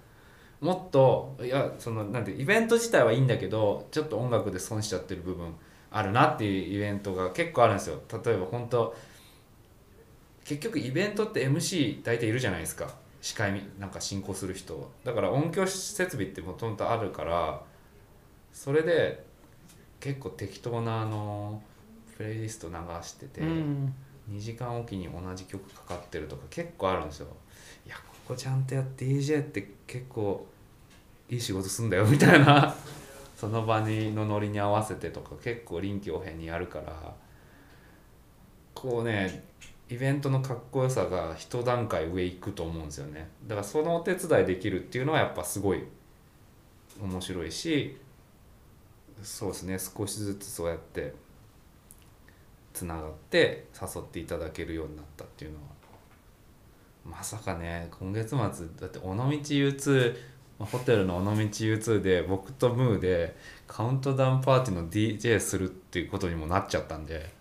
[0.60, 5.54] もっといやそのなんてイベント自体はいいんだけどちょっと音楽で損しちゃってる部分
[5.90, 8.00] あるなっていうイベントが結構あるんですよ。
[8.24, 8.94] 例えば本当
[10.44, 12.88] 結局イベントって MC 大体いるじゃないですか。
[13.20, 17.60] 司会なんか進行する人だから音響設備ってもともとあるから
[18.52, 19.25] それで
[20.06, 21.60] 結構適当なあの
[22.16, 23.94] プレイリスト流してて、うん。
[24.30, 27.28] 2時間おきに同じ曲かかってるとか結構あるんですよ。
[27.84, 30.46] いやここちゃんとやって DJ って結構
[31.28, 32.74] いい仕事すんだよみたいな。
[33.36, 37.14] その場にのノリに合わせてとか結構臨機応変にやるから。
[38.74, 39.44] こうね
[39.88, 43.28] イベントのかっこよさが一段階上行くと思うんですよね。
[43.46, 45.82] だからそのお手伝いできるっていうのはやっぱすごい
[47.00, 47.96] 面白いし
[49.22, 49.78] そうですね。
[49.78, 51.14] 少しずつそうやって
[52.72, 55.76] つながって誘っていただけるようになったっていうのは。
[57.04, 57.88] まさかね。
[57.98, 60.16] 今月末だって尾道 U2
[60.58, 63.36] ホテルの尾道 U2 で僕とムーで
[63.66, 67.34] カウントダウンパーティーの DJ するっていうことにもなっちゃったんで。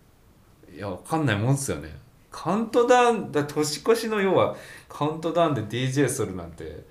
[0.74, 1.96] いやわかんないもんですよね。
[2.32, 4.58] カウントダウンだ年越しの要は
[4.90, 6.86] カウントダウンで DJ するなんて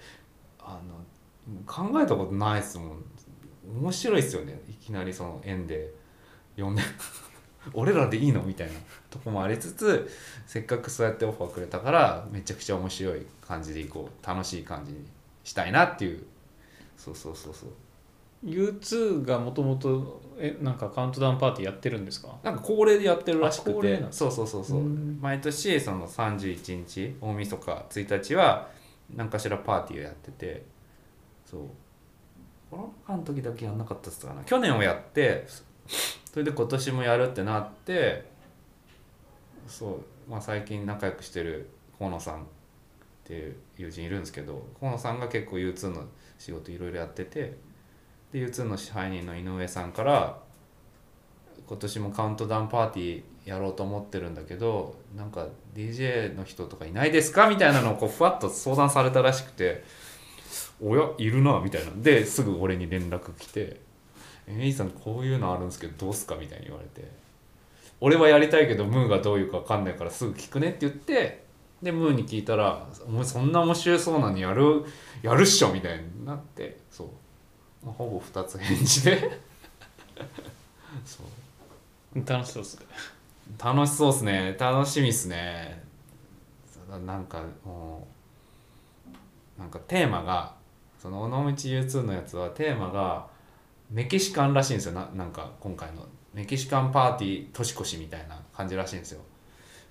[0.58, 3.03] あの考えたことないですもん。
[3.68, 4.60] 面白いですよね。
[4.68, 5.92] いきなりその縁で
[6.56, 6.82] 呼んで。
[7.72, 8.42] 俺らでいいの？
[8.42, 8.74] みたいな
[9.08, 10.10] とこもありつつ
[10.46, 14.98] せっかくそうやってオファーくれたからめちゃくちゃ面白い感じでいこう楽しい感じに
[15.44, 16.22] したいなっていう。
[16.98, 17.70] そうそうそうそう。
[18.44, 22.36] U2 がもともとえなんかカウントダウンパーティーやってるんですか？
[22.42, 24.04] なんか恒例でやってるらしくて。
[24.10, 24.80] そうそうそうそう。
[24.80, 25.18] うん。
[25.22, 28.68] 毎年その31日大晦日1日は
[29.16, 30.66] 何かしらパーティーをやってて。
[31.46, 31.60] そう
[32.74, 34.42] コロナ禍の時だけやんなかったっすかな。
[34.42, 35.46] 去年はやって
[36.32, 38.28] それで今年もやるってなって
[39.68, 42.44] そう、まあ、最近仲良くしてる河野さんっ
[43.24, 46.04] ていう友人いるんですけど河野さんが結構 U2 の
[46.38, 47.56] 仕事いろいろやってて
[48.32, 50.38] で U2 の支配人の井上さんから
[51.66, 59.84] 今年もカウントダウンパーティーやろうと思ってるんだけどなんか DJ の人とかいないですかみたいなのをこうふわっと相談されたらしくて
[60.82, 61.90] 「おやいるな」みたいな。
[61.96, 63.80] ですぐ俺に連絡来て
[64.46, 67.08] 「えいさんこういうのあるんですけどどうすか?」みたいに言われて
[68.00, 71.44] 「俺はやりたいけどムーがどういうか分かんないからすぐ聞くね」って言って
[71.82, 74.84] でムーに聞いたら「お前そんな面白そうなのにやる
[75.22, 76.78] やるっしょ」みたいになって。
[76.90, 77.08] そう、
[77.84, 79.40] まあ、ほぼ2つ返事で。
[81.04, 81.26] そう。
[82.26, 82.86] 楽しそうですね。
[83.62, 84.56] 楽しそうっすね。
[84.58, 85.82] 楽しみっすね。
[87.04, 88.06] なんかも
[89.58, 90.54] うなんかテーマが
[91.04, 93.26] その尾道 U2 のやつはテーマが
[93.90, 94.92] メキシカンらしいんですよ。
[94.92, 96.06] ななんか今回の。
[96.32, 99.20] メキシカンパーティー年越しみたいな感じらしいんですよ。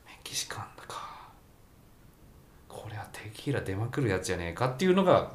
[0.07, 1.29] メキシカンだか。
[2.67, 5.33] これはテキーラ出まくるやつじゃねえかっていうのが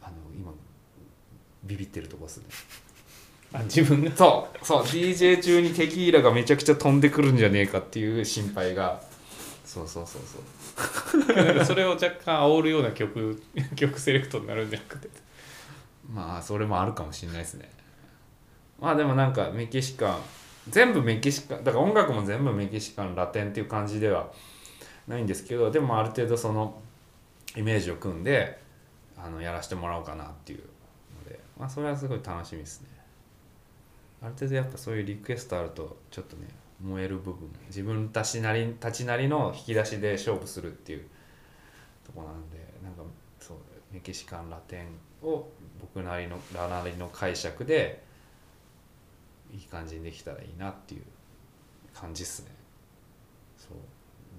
[0.00, 0.50] あの今
[1.64, 2.44] ビビってるとこですね。
[3.52, 4.10] あ自分が？
[4.16, 4.66] そう。
[4.66, 4.82] そう。
[4.84, 9.02] DJ 中にテキーラがめちゃくちゃ飛んでくるんじゃねえかっていう心配が。
[9.66, 10.42] そうそうそうそう
[11.34, 13.42] なんかそれを若干煽るような曲
[13.76, 15.08] 曲セレクトになるんじゃなくて。
[16.12, 17.70] まあそれもあるかもしれないですね。
[18.80, 20.18] まあでもなんかメキシカン
[20.68, 24.30] 全部メキシカンだから音楽も全部メキシカンラテンっていう感じでは
[25.06, 26.80] ないんですけどでもある程度その
[27.56, 28.58] イメージを組んで
[29.16, 32.88] あのやらせてもらおうかなっていうのでまあそれはすごい楽しみですね。
[34.22, 36.48] ある程度やっぱそういうリクエストあるとちょっとね
[36.82, 37.48] 燃える部分。
[37.68, 41.06] 自分たちなりたちなりの引き出しで勝負するっていう。
[42.04, 43.02] とこなんでなんか
[43.40, 43.56] そう
[43.90, 45.48] メキシカンラテンを
[45.80, 48.02] 僕なりのらなりの解釈で
[49.52, 51.02] いい感じにできたらいいなっていう
[51.94, 52.50] 感じっすね。
[53.56, 53.76] そう。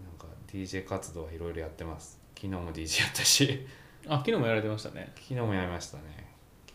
[0.04, 2.20] なんか DJ 活動はいろいろやってます。
[2.36, 3.66] 昨日も DJ やったし。
[4.08, 5.12] あ昨日もやられてましたね。
[5.16, 6.26] 昨日もやりましたね。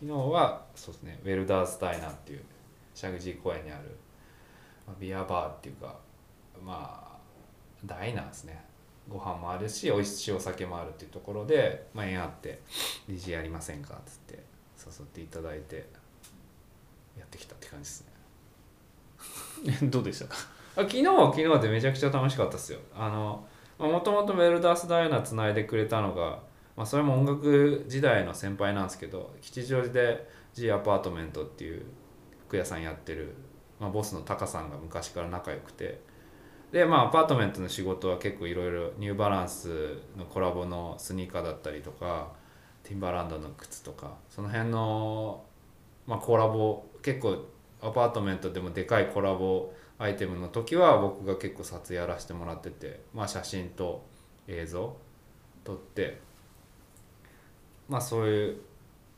[0.01, 2.41] 昨日はそうですねウェルダースダイナーっていう
[2.95, 3.91] 石神井公園にある、まあ、
[4.99, 5.95] ビアバーっていうか
[6.63, 7.17] まあ
[7.85, 8.63] ダイナーですね。
[9.09, 12.61] ご飯もあるし美味しいお酒もあるっていうところで、まあ、縁あって
[13.09, 14.43] DJ やりませんかっつって
[14.77, 15.87] 誘っていただいて
[17.17, 18.05] やってきたって感じです
[19.81, 19.89] ね。
[19.89, 20.35] どうでしたか？
[20.77, 22.79] あ昨日は昨日でめちゃくちゃ楽しかったですよ。
[22.95, 23.45] あの
[23.79, 26.39] もともとウェルダースダイナーつないでくれたのが、
[26.77, 31.83] まあ、それも音楽時代の先輩なんですけど吉祥寺で G アパートメントっていう
[32.47, 33.33] 服屋さんやってる、
[33.81, 35.99] まあ、ボスのタカさんが昔から仲良くて。
[36.71, 42.31] でまあアパートメントの仕事は結構いろいろニューバランスのコラボのスニーカーだったりとか
[42.83, 45.43] ティンバランドの靴とかその辺の、
[46.07, 47.43] まあ、コラボ結構
[47.81, 54.05] アパートメントでもでかいコラボアイテムの時は僕が結構撮影やらせてもらってて、まあ、写真と
[54.47, 54.95] 映像
[55.65, 56.21] 撮って
[57.89, 58.57] まあそういう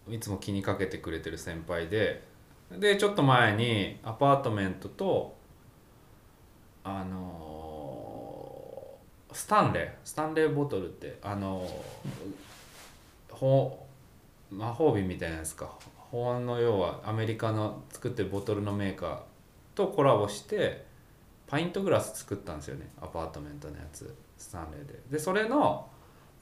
[0.09, 2.23] いつも気にかけてくれてる先輩で
[2.79, 5.35] でちょっと前にアパートメントと
[6.83, 13.85] あのースタンレースタンレーボトルってあのーほ
[14.51, 15.73] 魔法瓶みたいなやつか。
[16.11, 19.17] 保温の要はアメリカの作ってるボトルのメーカー
[19.73, 20.85] とコラボして
[21.47, 24.99] パイントグラス作ったんですよねアパートメントのやつスタンレーで。
[25.13, 25.89] でそれの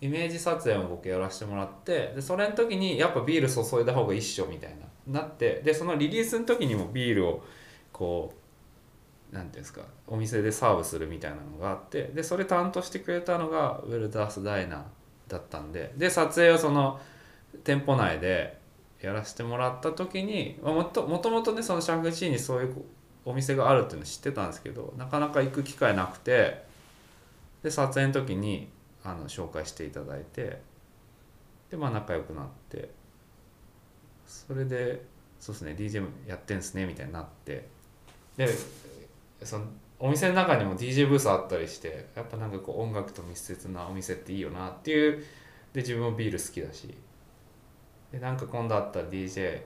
[0.01, 4.90] イメージ撮影を僕やらせてもらってでそれの時にやっぱビール注いだ方が一緒みたいな。
[5.12, 7.43] なってでそのリリースの時にもビールを
[7.91, 8.34] こ
[9.32, 14.82] うなんていうんですかお店でサーブするみたいなのがあってでそれ担当してくれたのがウェルダースダイナー
[15.30, 16.99] だったんでで撮影をその
[17.64, 18.59] 店舗内で
[19.01, 22.76] やらせてもらった時にまあもともともとねそのシャングチーにそういう
[23.26, 26.64] お店があるっていうの知ってたんですけどなかなか行く機会なくて
[27.64, 28.70] で撮影の時に
[29.03, 30.59] あの紹介していただいて
[31.70, 32.89] でまあ仲良くなって
[34.32, 35.03] それで
[35.39, 37.67] そうですね DJ やってんすねみたいになって。
[38.38, 38.47] で
[39.43, 39.65] その
[39.99, 45.23] お店の中にも DJ ブースあったりしてやっぱなんかこう音楽と密接なお店っていいよなっていう。
[45.73, 46.93] で自分もビール好きだし。
[48.11, 49.61] でなんか今度あったら DJ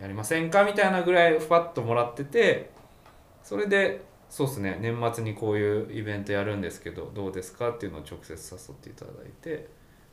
[0.00, 2.70] やりませんかみたいなぐらいふわっともらってて
[3.42, 9.68] それでそうですね年末にこういうイベントやるんですけどどうですかっていうのを直接誘っていただいて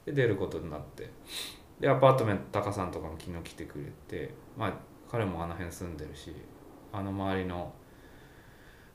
[0.05, 1.10] で出ることになって。
[1.80, 4.73] でアパートメントタカさんとかも昨日来てくれてまあ
[5.09, 6.34] 彼もあの辺住んでるし
[6.91, 7.73] あの周りの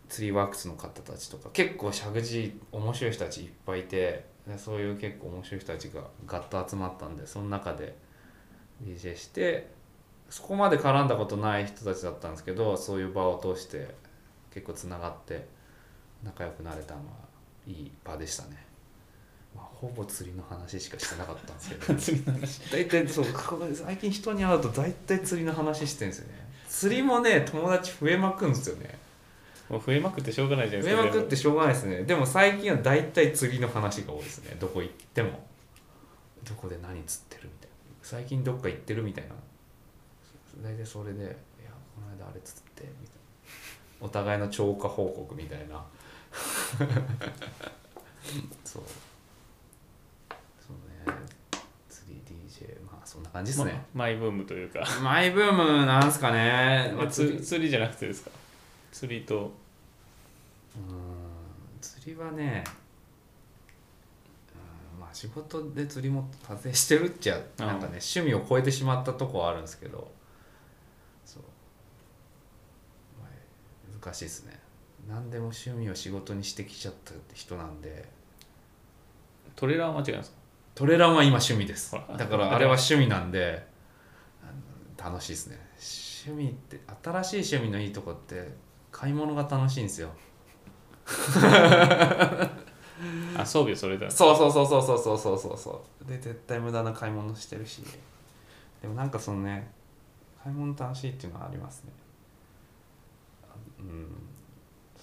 [0.08, 7.96] ツリーワークスの方たちとか結構石神面白い人たちいっぱいいてでそういう結構面白い人たちがガッと集まったんでその中で
[8.84, 9.70] DJ して
[10.28, 13.94] そこまで絡んだことない人たちだったんですけどそういう場を通して
[14.52, 15.46] 結構つながって
[16.22, 17.06] 仲良くなれたのは
[17.66, 18.66] いい場でしたね、
[19.54, 21.94] まあ、ほぼ釣りの話しかしてなかったんですけど。
[21.98, 22.60] 次の話。
[22.70, 23.26] 大体そう
[23.74, 26.48] 最近人に会うと大体釣りの話してるんですよね。
[26.68, 28.98] 釣りもね友達増えまくんですよね。
[29.68, 32.02] もう増えまくってしょうがないじゃない増えですかまくってしょうがないですね。
[32.04, 34.56] でも最近は大体釣りの話が多いですね。
[34.58, 35.46] どこ行っても。
[36.44, 37.76] どこで何釣ってるみたいな。
[38.02, 39.34] 最近どっか行ってるみたいな。
[40.62, 41.32] 大体それで「いや
[41.94, 43.16] この間あれ釣って」みたい
[44.00, 44.06] な。
[44.06, 45.84] お互いの超過報告みたいな。
[48.64, 48.82] そう
[51.06, 51.12] ね
[51.88, 58.30] 釣り DJ まあそんな感じですね、まマイブームというか、マイブームなんすかね、まあ、釣りつ釣りじゃなくてですか？
[58.92, 59.50] 釣りと。
[60.76, 61.06] うーん
[61.80, 62.62] 釣りはね
[64.94, 70.10] うんまあ仕事で釣りも達成してるっちゃうんなんかね趣味を超えてしまったとこはあるんですけど
[71.24, 71.42] そう、
[73.20, 74.58] まあ難しいですね。
[75.08, 78.08] 何でも趣味を仕事にしてきちゃったって人なんで。
[79.56, 80.36] トレーラーは間違いないですか？
[80.82, 81.92] トレランは今趣味です。
[81.92, 83.64] だからあれは趣味なんで
[84.98, 85.60] 楽しいですね。
[86.26, 88.52] 趣味って新しい趣味のいいとこって
[88.90, 90.10] 買い物が楽しいんですよ。
[93.36, 96.08] あ装備をそれだそうそうそうそうそうそうそうそうそう。
[96.08, 97.84] で絶対無駄な買い物してるし。
[98.80, 99.70] でもなんかそのね
[100.42, 101.92] 買い物楽しいっていうのはありますね。
[103.44, 104.08] あうん。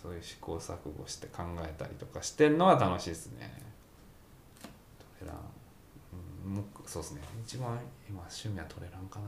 [0.04, 3.70] そういう試行錯誤して考えたりとかしてるのは楽しいですね。
[5.20, 5.59] トレラン、うん、
[6.46, 7.22] もそうですね。
[7.46, 9.26] 一番今趣味はトレランかな。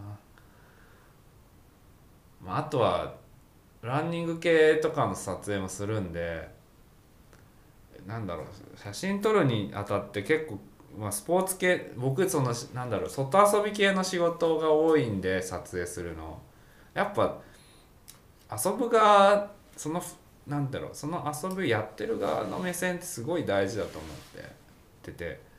[2.44, 3.16] まああとは
[3.82, 6.50] ランニング系とかの撮影もするんで
[8.06, 8.46] なんだろう
[8.78, 10.60] 写真撮るにあたって結構、
[10.98, 16.42] まあ、スポーツ系僕そのなんだろう外遊び系の仕事が多いんで撮影するの。
[16.94, 17.38] やっぱ
[18.52, 20.04] 遊ぶ側その
[20.48, 24.12] なんだろうその遊びやってる側の目線ってすごい大事だと思っ
[25.04, 25.51] ててて。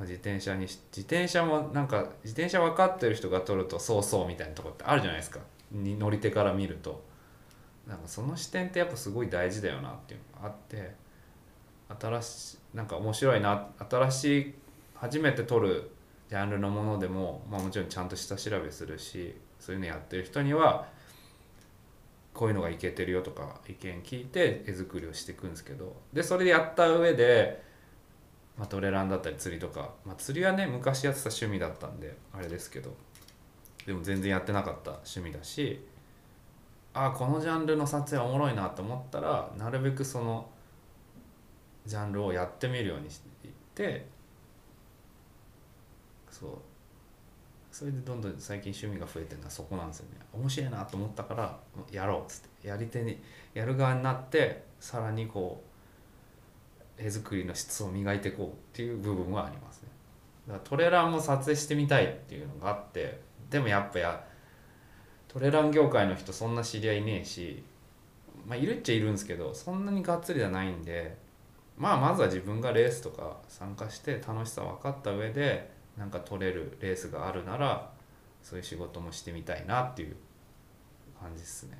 [0.00, 5.40] 自転車に自転車もなんか自転車分かってる人が撮るとそうそうみたいなとこってあるじゃないですか。
[5.72, 7.02] に乗り手から見ると。
[7.86, 10.94] なんかその視点ってやっぱすごい大事だよなっていうのがあって
[12.00, 14.54] 新しいなんか面白いな新しい
[14.94, 15.90] 初めて撮る
[16.28, 20.88] ジャンルのものでも、まあ、もちろんちゃんと下調べするしそういうのやってる人には
[22.34, 27.62] こういうのがいけてるよとか意見聞いて絵作りをしていくんですけどでそれでやった上で、
[28.58, 32.94] まあ、トレランだったり釣りとか、まあ、釣りはね昔やってた趣味だったんであれですけど。
[33.86, 35.80] でも全然やってなかった趣味だし
[36.92, 40.48] ああこのジャンルの撮影おもろいなと思ったらなるべくその
[41.84, 44.06] ジャンルをやってみるようにしていって
[46.30, 46.50] そう。
[47.70, 50.18] それでどんどん最近趣味が増えてるのはそこなんですよね。
[50.32, 51.58] 面白いなと思ったから
[51.92, 52.68] やろうっつって。
[52.68, 53.22] やり手に
[53.54, 55.65] やる側になってさらにこう
[56.98, 59.88] 絵作りの質を磨いていこうっていう部分はありますね。
[60.48, 63.20] だからトレランも撮影してみたいっていうのがあって
[63.50, 64.24] でもやっぱや
[65.28, 67.62] トレラン業界の人そんな知り合いねえし
[68.46, 71.16] まあいるっちゃいるんですけどそんなにがっつりじゃないんで
[71.76, 77.90] まあまずは自分がレースとか参加して楽しさ分かった上でなんか取れるレースがあるなら
[78.42, 80.16] そういう仕事もしてみたいなっていう
[81.20, 81.78] 感じですね、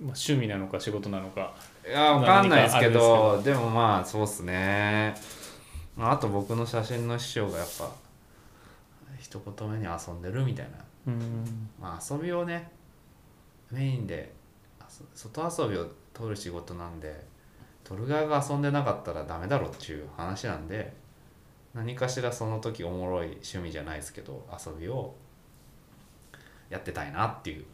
[0.00, 1.54] 趣味なのか仕事なのか。
[1.86, 5.14] いやわかんないですけどでもまあそうっすね。
[5.96, 7.90] まああと僕の写真の師匠がやっぱ
[9.18, 10.78] 一言目に遊んでるみたいな。
[11.06, 11.68] うん。
[11.80, 12.70] まあ遊びをね
[13.70, 14.32] メインで
[14.80, 17.24] 遊外遊びを取る仕事なんで
[17.82, 20.92] 取る側が遊んでなかったらダメだろっていう話なんで
[21.74, 25.14] 何かしらその時おもろい趣味じゃないですけど遊びを
[26.70, 27.64] やってたいなっていう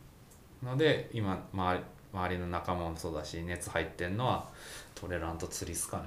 [0.64, 4.49] ので今周り周りの仲間もそうだし熱入ってんのは
[4.95, 6.05] トレランと釣りっすかね。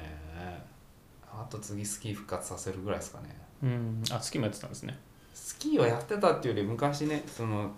[1.26, 3.36] あと次スキー復活させるぐらいですかね。
[3.64, 4.04] うん。
[4.12, 4.98] あ好きもやってたんですね。
[5.34, 7.72] スキーはやってたっていうより昔ねその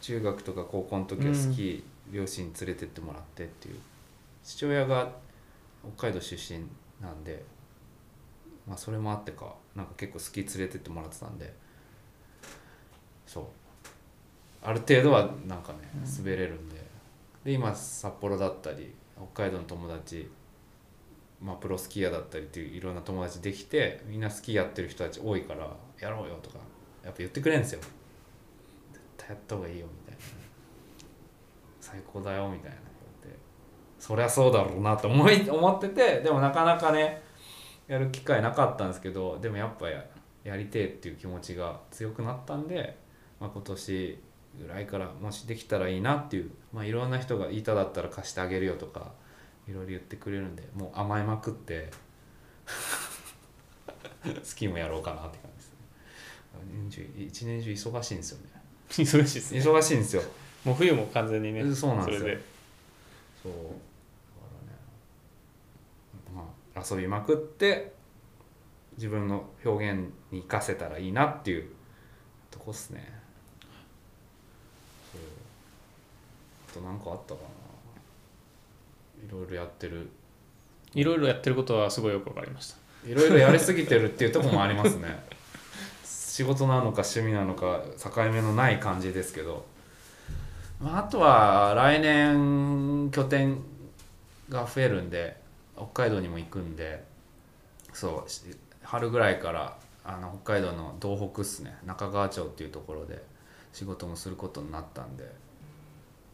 [0.00, 1.82] 中学とか高校の時はスキー、
[2.14, 3.76] 両親に連れてってもらってっていう。
[4.44, 5.12] 父親が
[5.96, 6.60] 北海道出身
[7.00, 7.44] なんで
[8.66, 11.52] まあそれもあってかなんか結構スキー連れてってもらってたんで
[13.26, 13.44] そう
[14.62, 15.78] ある程度はなんかね
[16.18, 16.76] 滑れるんで、
[17.44, 18.94] で今札幌だったり
[19.34, 20.30] 北海道の友達
[21.42, 25.68] まあ、プロスキーヤーだったりっていういろんな友達できてみんなスキーやってる人たち多いから
[26.00, 26.58] やろうよとか
[27.04, 27.80] やっぱ言ってくれるんですよ。
[28.92, 30.20] 絶対やった方がいいよみたいな。
[31.80, 32.76] 最高だよみたいな。
[33.24, 33.38] 言って
[33.98, 37.20] そりゃそうだろうなと思い思っててでもなかなかね
[37.88, 40.04] やる機会なかったんですけどでもやっぱや
[40.44, 42.96] やりてえっていう気持ちが強くなったんで、
[43.40, 44.22] まあ、今年
[44.60, 49.12] ぐらいからもしできたらいいなっていう、まあ、いろんな人が板だったら貸してあげるよとか
[49.68, 51.90] いろいろ言ってくれるんでもう甘えまくって
[54.42, 55.76] スキーもやろうかなって感じですね。
[56.72, 58.50] 年中一年中忙しいんですよね。
[58.90, 59.60] 忙しいですね。
[59.60, 60.22] 忙しいんですよ。
[60.64, 62.20] もう冬も完全にねそうなんですよ。
[62.20, 62.42] それで。
[63.42, 63.64] そうだか
[66.34, 66.44] らね
[66.74, 67.92] まあ遊びまくって
[68.96, 71.68] 自分の表現に生かせたらいいなっていう
[72.50, 73.12] とこっすね
[75.12, 75.20] そう
[76.61, 79.26] あと何かあったかな。
[79.26, 80.10] いろいろやってる。
[80.94, 82.82] いろいろやってることはすごいよくわかりました。
[83.08, 85.24] いろいろやりすぎてるっていうところもありますね。
[86.04, 89.66] 仕事なのか趣味なのか境目のない感じですけど、
[90.80, 93.62] まあ、あとは来年拠点
[94.48, 95.36] が増えるんで
[95.76, 97.04] 北海道にも行くんで
[97.92, 98.42] そうし
[98.82, 101.76] 春ぐらいからあの北海道の道北っすね。
[101.84, 103.22] 中川町っていうところで
[103.72, 105.24] 仕事もすることになったんで、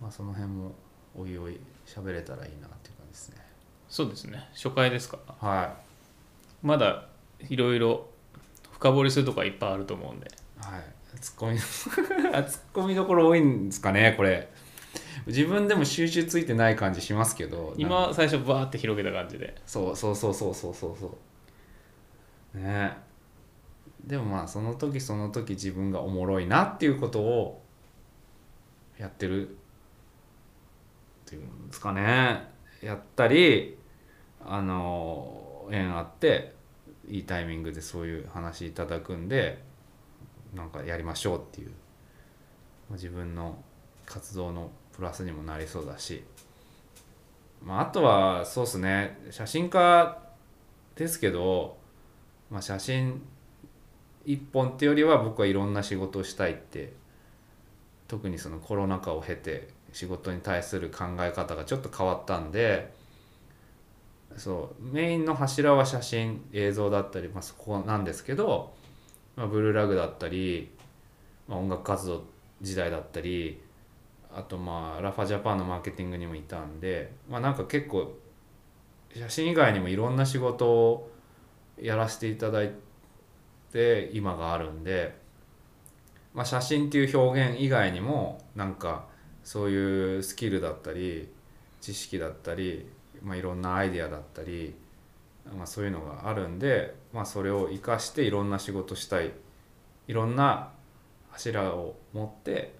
[0.01, 0.73] まあ、その辺も
[1.17, 3.37] おいおい喋れたらいいなっていう感じですね。
[3.89, 4.49] そうですね。
[4.55, 5.19] 初回ですか？
[5.41, 5.75] は
[6.63, 6.67] い。
[6.67, 7.07] まだ
[7.49, 8.07] いろいろ
[8.73, 10.31] 深掘りするとこはいっぱいあると思うんで。
[10.61, 10.83] はい、
[11.21, 14.51] ツッコミツッコミどころ多いんですかねこれ。
[15.27, 19.57] 自分でも収集ついてない感じしますけど今最初バーって広げた感じで。
[19.67, 21.19] そうそうそうそうそうそうそ
[22.55, 22.59] う。
[22.59, 22.97] ね。
[24.05, 27.63] でもまあその時その時自分がおもろいなっていうことを
[28.99, 29.53] やってるっ
[31.29, 32.49] ていうんですかね。
[32.83, 33.77] やったり
[34.45, 36.55] あの縁あって
[37.09, 39.63] いいタイミングでそういう話いただくんで
[40.55, 41.73] なんかやりましょうっていう
[42.93, 43.63] 自分の
[44.07, 46.25] 活動のプラスにもなりそうだし、
[47.63, 50.19] まあ、あとはそうですね写真家
[50.97, 51.77] ですけど、
[52.51, 53.23] まあ、写真
[54.25, 56.93] 一本っていうよりは僕はいろんな仕事をしたいって
[58.09, 62.93] 特にそのコロナ禍を経て仕事に対する考え方がちょっと変わったんで
[64.37, 68.75] そうメインの柱は写真映像だったり、まあ、そこなんですけど、
[69.37, 70.71] まあ、ブルーラグだったり、
[71.49, 72.25] まあ、音楽活動
[72.61, 73.61] 時代だったり
[74.35, 78.17] あとまあラファジャパンのマーケティングにもいたんで、まあ、なんか結構
[79.15, 81.11] 写真以外にもいろんな仕事を
[81.81, 82.73] やらせていただい
[83.73, 85.17] て今があるんで、
[86.35, 89.07] まあ、写真っていう表現以外にもなんか
[89.49, 91.27] そういうスキルだったり
[91.81, 92.87] 知識だったり、
[93.23, 94.75] まあ、いろんなアイデアだったり、
[95.57, 99.33] まあ、そういうのがあるんで、まあ、それを生かしていろんな仕事したい。
[100.07, 100.69] いろんな
[101.31, 102.75] 柱を持って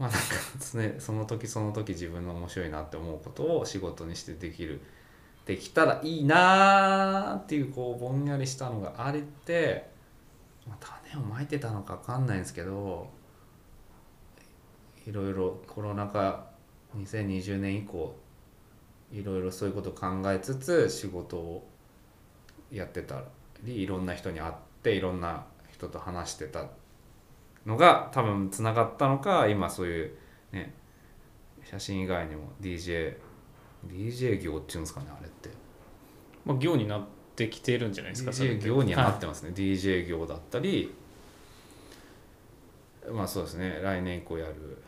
[0.00, 0.26] まあなんか
[0.58, 4.80] 常その時その時自分の面白いなって思うことを仕事にしてできる
[5.46, 9.88] できたらいいなーっていうこうぼんやりしたのがあれって、
[10.66, 13.21] まあ、種をまいてたのか分かんないんですけど
[15.06, 16.46] いろいろコロナ禍
[16.96, 18.14] 2020年以降
[19.12, 21.68] いろいろそういうことを考えつつ仕事を
[22.70, 23.22] やってた
[23.62, 26.66] りいろんな人に会っていろんな人と話してた
[27.66, 30.14] のが多分つながったのか今そういう
[30.52, 30.74] ね
[31.64, 33.16] 写真以外にも DJ
[33.86, 35.50] DJ 業っていうんですかねあれって。
[36.44, 37.02] まあ、業になっ
[37.36, 40.92] てきてるんじゃないですか DJ て業にはなはいってますね、DJ 業だったり
[43.10, 44.78] まあそうですね来年以降やる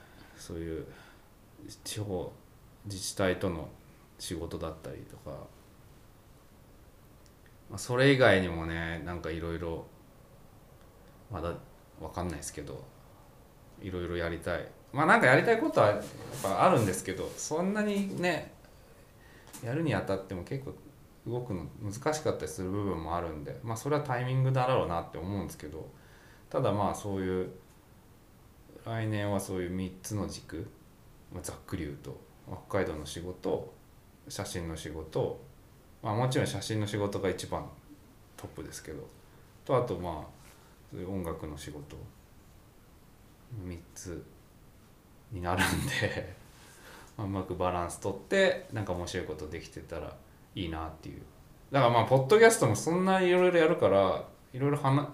[0.44, 0.84] そういう
[1.84, 2.30] 地方
[2.84, 3.66] 自治体との
[4.18, 5.30] 仕事だったりとか、
[7.70, 9.86] まあ、それ以外にもねなんかいろいろ
[11.32, 11.54] まだ
[11.98, 12.84] わかんないですけど
[13.80, 14.68] いろいろやりたい。
[14.92, 16.02] まあなんかやりたいことはやっ
[16.42, 18.52] ぱあるんですけどそんなにね
[19.64, 20.74] やるにあたっても結構
[21.26, 25.88] 動くの難しかったりする部分もあるんでまあそれはタイミングだろうなって思うんですけど
[26.50, 27.50] ただまあそういう
[28.84, 30.66] 来年はそういう3つの軸、
[31.32, 32.20] まあ、ざっくり言うと
[32.68, 33.72] 北海道の仕事
[34.28, 35.40] 写真の仕事
[36.02, 37.64] まあもちろん写真の仕事が一番
[38.36, 39.06] トップですけど
[39.64, 40.14] とあとまあ
[40.90, 41.96] そういう音楽の仕事
[43.66, 44.24] 3つ
[45.32, 46.34] になるんで、
[47.16, 50.14] まあ、うまくバランス取ってなんか面白いことできてたら
[50.54, 51.22] いいなっていう。
[51.70, 55.08] だからまあポッドキャストもそんないろいろやるからいろいろ話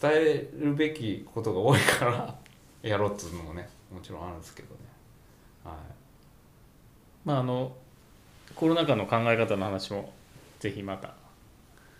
[0.00, 2.41] 伝えるべきことが多いから
[2.82, 4.80] やろうっていうのもねもちろんあるんですけどね。
[5.64, 5.74] はい。
[7.24, 7.76] まああの
[8.54, 10.12] コロナ禍の考え方の話も
[10.58, 11.08] ぜひまた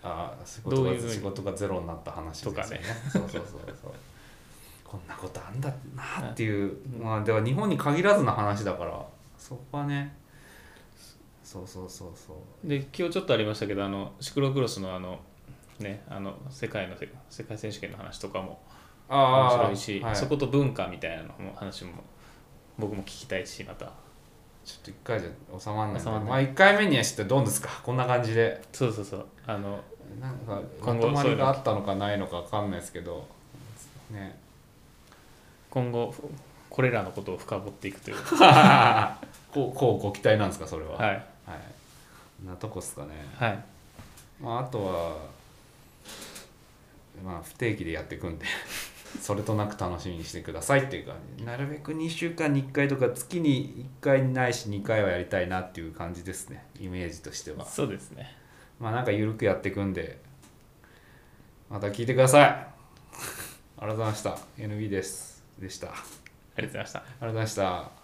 [0.03, 2.61] ああ仕仕事がゼロになった話ですよね。
[2.61, 2.81] とかね。
[3.09, 3.43] そうそうそう
[3.81, 3.93] そう。
[4.83, 9.03] こんなことあんだなっていう、まあでは日本に限らずの話だから
[9.39, 10.15] そこはね
[11.43, 12.67] そうそうそうそう。
[12.67, 15.19] で今日ちょっとありましたけどあのシクロクロスのあの
[15.79, 18.61] ねあの世界のせ世界選手権の話とかも
[19.09, 21.91] 面あ白いし、はい、そこと文化みたいなのも話も
[22.77, 23.91] 僕も聞きたいしまた。
[24.65, 27.69] ちょっと一回じゃ収まんないまあ一回目にはしてどうですか？
[27.83, 28.61] こんな感じで。
[28.71, 29.25] そうそうそう。
[29.45, 29.79] あの
[30.21, 33.27] なんかまとまりがあったのかないのかわかんないですけど
[34.09, 34.39] ね。
[35.69, 36.13] 今後
[36.69, 38.17] これらのことを深掘っていくという。
[39.51, 40.93] こうこうご期待なんですかそれは？
[40.93, 41.09] はい。
[41.09, 42.47] はい。
[42.47, 43.09] なとこっすかね。
[43.35, 43.63] はい。
[44.41, 45.17] まああとは
[47.23, 48.45] まあ不定期でやっていくんで
[49.21, 51.43] それとなく楽しみにしてくださいっていう感じ。
[51.45, 56.65] なるべく2週間に1回とか月に1回ないし2回はやりたいなっていう感じですね。
[56.79, 57.65] イメージとしては。
[57.65, 58.35] そうですね。
[58.79, 60.19] まあなんか緩くやっていくんで。
[61.69, 62.49] また聞いてください。
[62.49, 62.67] あ
[63.81, 64.37] りがとうございました。
[64.57, 65.43] NB です。
[65.57, 65.87] でした。
[65.87, 65.95] あり
[66.55, 66.99] ありがとうございました。
[66.99, 68.02] がとうございました